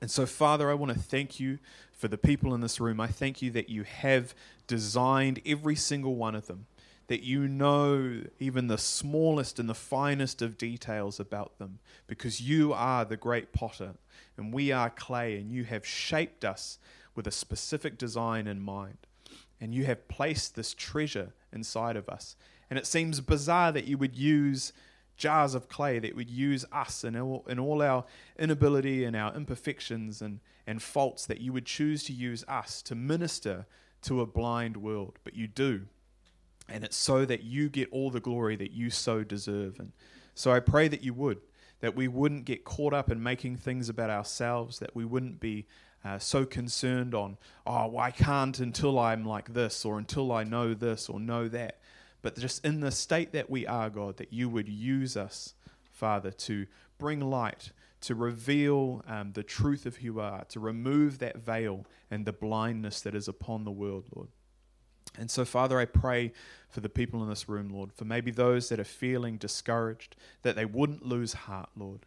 And 0.00 0.10
so, 0.10 0.26
Father, 0.26 0.70
I 0.70 0.74
want 0.74 0.92
to 0.92 0.98
thank 0.98 1.40
you 1.40 1.58
for 1.92 2.08
the 2.08 2.18
people 2.18 2.54
in 2.54 2.60
this 2.60 2.78
room. 2.78 3.00
I 3.00 3.08
thank 3.08 3.42
you 3.42 3.50
that 3.50 3.68
you 3.68 3.82
have 3.82 4.34
designed 4.66 5.40
every 5.44 5.74
single 5.74 6.14
one 6.14 6.36
of 6.36 6.46
them, 6.46 6.66
that 7.08 7.22
you 7.22 7.48
know 7.48 8.22
even 8.38 8.68
the 8.68 8.78
smallest 8.78 9.58
and 9.58 9.68
the 9.68 9.74
finest 9.74 10.40
of 10.40 10.56
details 10.56 11.18
about 11.18 11.58
them, 11.58 11.80
because 12.06 12.40
you 12.40 12.72
are 12.72 13.04
the 13.04 13.16
great 13.16 13.52
potter 13.52 13.94
and 14.36 14.54
we 14.54 14.70
are 14.70 14.90
clay, 14.90 15.36
and 15.36 15.50
you 15.50 15.64
have 15.64 15.84
shaped 15.84 16.44
us 16.44 16.78
with 17.16 17.26
a 17.26 17.32
specific 17.32 17.98
design 17.98 18.46
in 18.46 18.60
mind. 18.60 18.98
And 19.60 19.74
you 19.74 19.84
have 19.86 20.06
placed 20.06 20.54
this 20.54 20.72
treasure 20.72 21.32
inside 21.52 21.96
of 21.96 22.08
us. 22.08 22.36
And 22.70 22.78
it 22.78 22.86
seems 22.86 23.20
bizarre 23.20 23.72
that 23.72 23.86
you 23.86 23.98
would 23.98 24.16
use 24.16 24.72
jars 25.16 25.54
of 25.54 25.68
clay 25.68 25.98
that 25.98 26.14
would 26.14 26.30
use 26.30 26.64
us 26.72 27.02
and 27.02 27.16
all, 27.16 27.44
in 27.48 27.58
all 27.58 27.82
our 27.82 28.04
inability 28.38 29.04
and 29.04 29.16
our 29.16 29.34
imperfections 29.34 30.22
and, 30.22 30.40
and 30.66 30.82
faults, 30.82 31.26
that 31.26 31.40
you 31.40 31.52
would 31.52 31.66
choose 31.66 32.04
to 32.04 32.12
use 32.12 32.44
us 32.46 32.80
to 32.82 32.94
minister 32.94 33.66
to 34.02 34.20
a 34.20 34.26
blind 34.26 34.76
world. 34.76 35.18
But 35.24 35.34
you 35.34 35.48
do. 35.48 35.86
And 36.68 36.84
it's 36.84 36.96
so 36.96 37.24
that 37.24 37.42
you 37.42 37.68
get 37.68 37.88
all 37.90 38.10
the 38.10 38.20
glory 38.20 38.54
that 38.56 38.70
you 38.70 38.90
so 38.90 39.24
deserve. 39.24 39.80
And 39.80 39.92
so 40.34 40.52
I 40.52 40.60
pray 40.60 40.86
that 40.88 41.02
you 41.02 41.14
would, 41.14 41.40
that 41.80 41.96
we 41.96 42.06
wouldn't 42.06 42.44
get 42.44 42.64
caught 42.64 42.92
up 42.92 43.10
in 43.10 43.22
making 43.22 43.56
things 43.56 43.88
about 43.88 44.10
ourselves, 44.10 44.78
that 44.78 44.94
we 44.94 45.04
wouldn't 45.04 45.40
be 45.40 45.66
uh, 46.04 46.18
so 46.18 46.44
concerned 46.44 47.14
on, 47.14 47.38
oh, 47.66 47.88
well, 47.88 48.04
I 48.04 48.10
can't 48.10 48.58
until 48.60 48.98
I'm 48.98 49.24
like 49.24 49.52
this, 49.52 49.84
or 49.84 49.98
until 49.98 50.30
I 50.30 50.44
know 50.44 50.74
this, 50.74 51.08
or 51.08 51.18
know 51.18 51.48
that 51.48 51.80
but 52.22 52.36
just 52.38 52.64
in 52.64 52.80
the 52.80 52.90
state 52.90 53.32
that 53.32 53.48
we 53.48 53.66
are, 53.66 53.90
God, 53.90 54.16
that 54.16 54.32
you 54.32 54.48
would 54.48 54.68
use 54.68 55.16
us, 55.16 55.54
Father, 55.90 56.30
to 56.30 56.66
bring 56.98 57.20
light, 57.20 57.70
to 58.02 58.14
reveal 58.14 59.02
um, 59.06 59.32
the 59.32 59.42
truth 59.42 59.86
of 59.86 59.96
who 59.96 60.04
you 60.04 60.20
are, 60.20 60.44
to 60.46 60.60
remove 60.60 61.18
that 61.18 61.38
veil 61.38 61.86
and 62.10 62.24
the 62.24 62.32
blindness 62.32 63.00
that 63.02 63.14
is 63.14 63.28
upon 63.28 63.64
the 63.64 63.70
world, 63.70 64.06
Lord. 64.14 64.28
And 65.18 65.30
so, 65.30 65.44
Father, 65.44 65.78
I 65.78 65.84
pray 65.84 66.32
for 66.68 66.80
the 66.80 66.88
people 66.88 67.22
in 67.22 67.28
this 67.28 67.48
room, 67.48 67.70
Lord, 67.70 67.92
for 67.92 68.04
maybe 68.04 68.30
those 68.30 68.68
that 68.68 68.78
are 68.78 68.84
feeling 68.84 69.36
discouraged, 69.36 70.16
that 70.42 70.54
they 70.54 70.64
wouldn't 70.64 71.04
lose 71.04 71.32
heart, 71.32 71.70
Lord. 71.76 72.06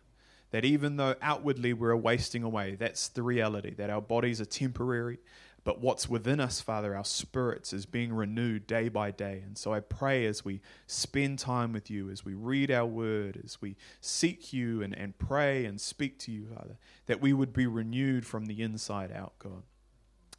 That 0.52 0.66
even 0.66 0.98
though 0.98 1.16
outwardly 1.22 1.74
we're 1.74 1.96
wasting 1.96 2.44
away, 2.44 2.76
that's 2.76 3.08
the 3.08 3.24
reality, 3.24 3.74
that 3.76 3.90
our 3.90 4.02
bodies 4.02 4.42
are 4.42 4.46
temporary, 4.46 5.18
but 5.64 5.80
what's 5.80 6.10
within 6.10 6.40
us, 6.40 6.60
Father, 6.60 6.96
our 6.96 7.06
spirits, 7.06 7.72
is 7.72 7.86
being 7.86 8.14
renewed 8.14 8.66
day 8.66 8.90
by 8.90 9.12
day. 9.12 9.44
And 9.46 9.58
so 9.58 9.74
I 9.74 9.80
pray 9.80 10.26
as 10.26 10.44
we 10.44 10.60
spend 10.88 11.38
time 11.38 11.72
with 11.72 11.90
you, 11.90 12.10
as 12.10 12.26
we 12.26 12.34
read 12.34 12.72
our 12.72 12.86
word, 12.86 13.40
as 13.44 13.62
we 13.62 13.76
seek 14.00 14.52
you 14.54 14.82
and, 14.82 14.98
and 14.98 15.18
pray 15.20 15.66
and 15.66 15.80
speak 15.80 16.18
to 16.20 16.32
you, 16.32 16.48
Father, 16.48 16.78
that 17.06 17.22
we 17.22 17.32
would 17.32 17.54
be 17.54 17.68
renewed 17.68 18.26
from 18.26 18.48
the 18.48 18.62
inside 18.62 19.12
out, 19.12 19.38
God. 19.38 19.64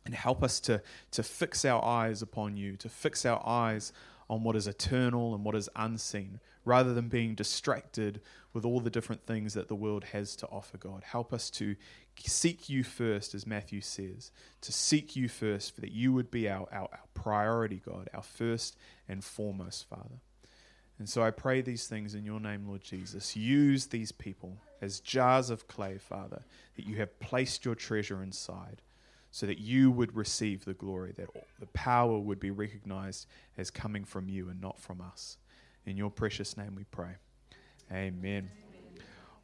And 0.04 0.14
help 0.14 0.42
us 0.42 0.58
to, 0.60 0.82
to 1.12 1.22
fix 1.22 1.64
our 1.64 1.84
eyes 1.84 2.22
upon 2.22 2.56
you, 2.56 2.76
to 2.78 2.88
fix 2.88 3.24
our 3.24 3.40
eyes 3.46 3.92
on 4.28 4.42
what 4.42 4.56
is 4.56 4.66
eternal 4.66 5.34
and 5.34 5.44
what 5.44 5.54
is 5.54 5.68
unseen, 5.76 6.40
rather 6.64 6.94
than 6.94 7.08
being 7.08 7.36
distracted 7.36 8.20
with 8.52 8.64
all 8.64 8.80
the 8.80 8.90
different 8.90 9.24
things 9.26 9.54
that 9.54 9.68
the 9.68 9.74
world 9.74 10.04
has 10.04 10.34
to 10.36 10.46
offer, 10.48 10.78
God. 10.78 11.02
Help 11.04 11.32
us 11.32 11.50
to 11.50 11.76
seek 12.18 12.68
you 12.68 12.84
first, 12.84 13.34
as 13.34 13.46
Matthew 13.46 13.80
says, 13.80 14.30
to 14.60 14.72
seek 14.72 15.16
you 15.16 15.28
first, 15.28 15.74
for 15.74 15.80
that 15.80 15.92
you 15.92 16.12
would 16.12 16.30
be 16.30 16.48
our, 16.48 16.68
our, 16.72 16.88
our 16.92 17.08
priority, 17.14 17.80
God, 17.84 18.08
our 18.14 18.22
first 18.22 18.76
and 19.08 19.24
foremost, 19.24 19.88
Father. 19.88 20.20
And 20.98 21.08
so 21.08 21.22
I 21.22 21.30
pray 21.30 21.62
these 21.62 21.86
things 21.86 22.14
in 22.14 22.24
your 22.24 22.38
name, 22.38 22.66
Lord 22.68 22.82
Jesus. 22.82 23.34
Use 23.36 23.86
these 23.86 24.12
people 24.12 24.58
as 24.80 25.00
jars 25.00 25.50
of 25.50 25.66
clay, 25.66 25.98
Father, 25.98 26.42
that 26.76 26.86
you 26.86 26.96
have 26.96 27.18
placed 27.18 27.64
your 27.64 27.74
treasure 27.74 28.22
inside, 28.22 28.82
so 29.30 29.46
that 29.46 29.58
you 29.58 29.90
would 29.90 30.14
receive 30.14 30.64
the 30.64 30.74
glory, 30.74 31.12
that 31.16 31.28
the 31.58 31.66
power 31.68 32.18
would 32.18 32.38
be 32.38 32.50
recognized 32.50 33.26
as 33.56 33.70
coming 33.70 34.04
from 34.04 34.28
you 34.28 34.48
and 34.48 34.60
not 34.60 34.78
from 34.78 35.00
us. 35.00 35.38
In 35.86 35.96
your 35.96 36.10
precious 36.10 36.56
name 36.56 36.74
we 36.76 36.84
pray. 36.84 37.16
Amen. 37.90 38.50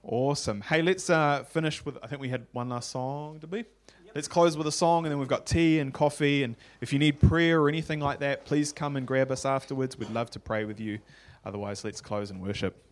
Awesome. 0.03 0.61
Hey, 0.63 0.83
let's 0.83 1.11
uh, 1.11 1.45
finish 1.45 1.85
with. 1.85 1.99
I 2.03 2.07
think 2.07 2.21
we 2.21 2.29
had 2.29 2.47
one 2.53 2.69
last 2.69 2.91
song, 2.91 3.39
did 3.39 3.51
we? 3.51 3.59
Yep. 3.59 3.67
Let's 4.15 4.29
close 4.29 4.57
with 4.57 4.67
a 4.67 4.73
song, 4.73 5.05
and 5.05 5.13
then 5.13 5.19
we've 5.19 5.29
got 5.29 5.47
tea 5.47 5.81
and 5.81 5.93
coffee. 5.93 6.43
And 6.45 6.57
if 6.81 6.93
you 6.93 6.99
need 6.99 7.21
prayer 7.21 7.61
or 7.61 7.69
anything 7.69 8.01
like 8.01 8.21
that, 8.21 8.45
please 8.45 8.73
come 8.73 8.97
and 8.97 9.07
grab 9.07 9.31
us 9.31 9.45
afterwards. 9.45 9.99
We'd 9.99 10.11
love 10.11 10.31
to 10.31 10.41
pray 10.41 10.65
with 10.65 10.81
you. 10.81 10.99
Otherwise, 11.45 11.85
let's 11.85 12.01
close 12.01 12.31
and 12.31 12.41
worship. 12.41 12.88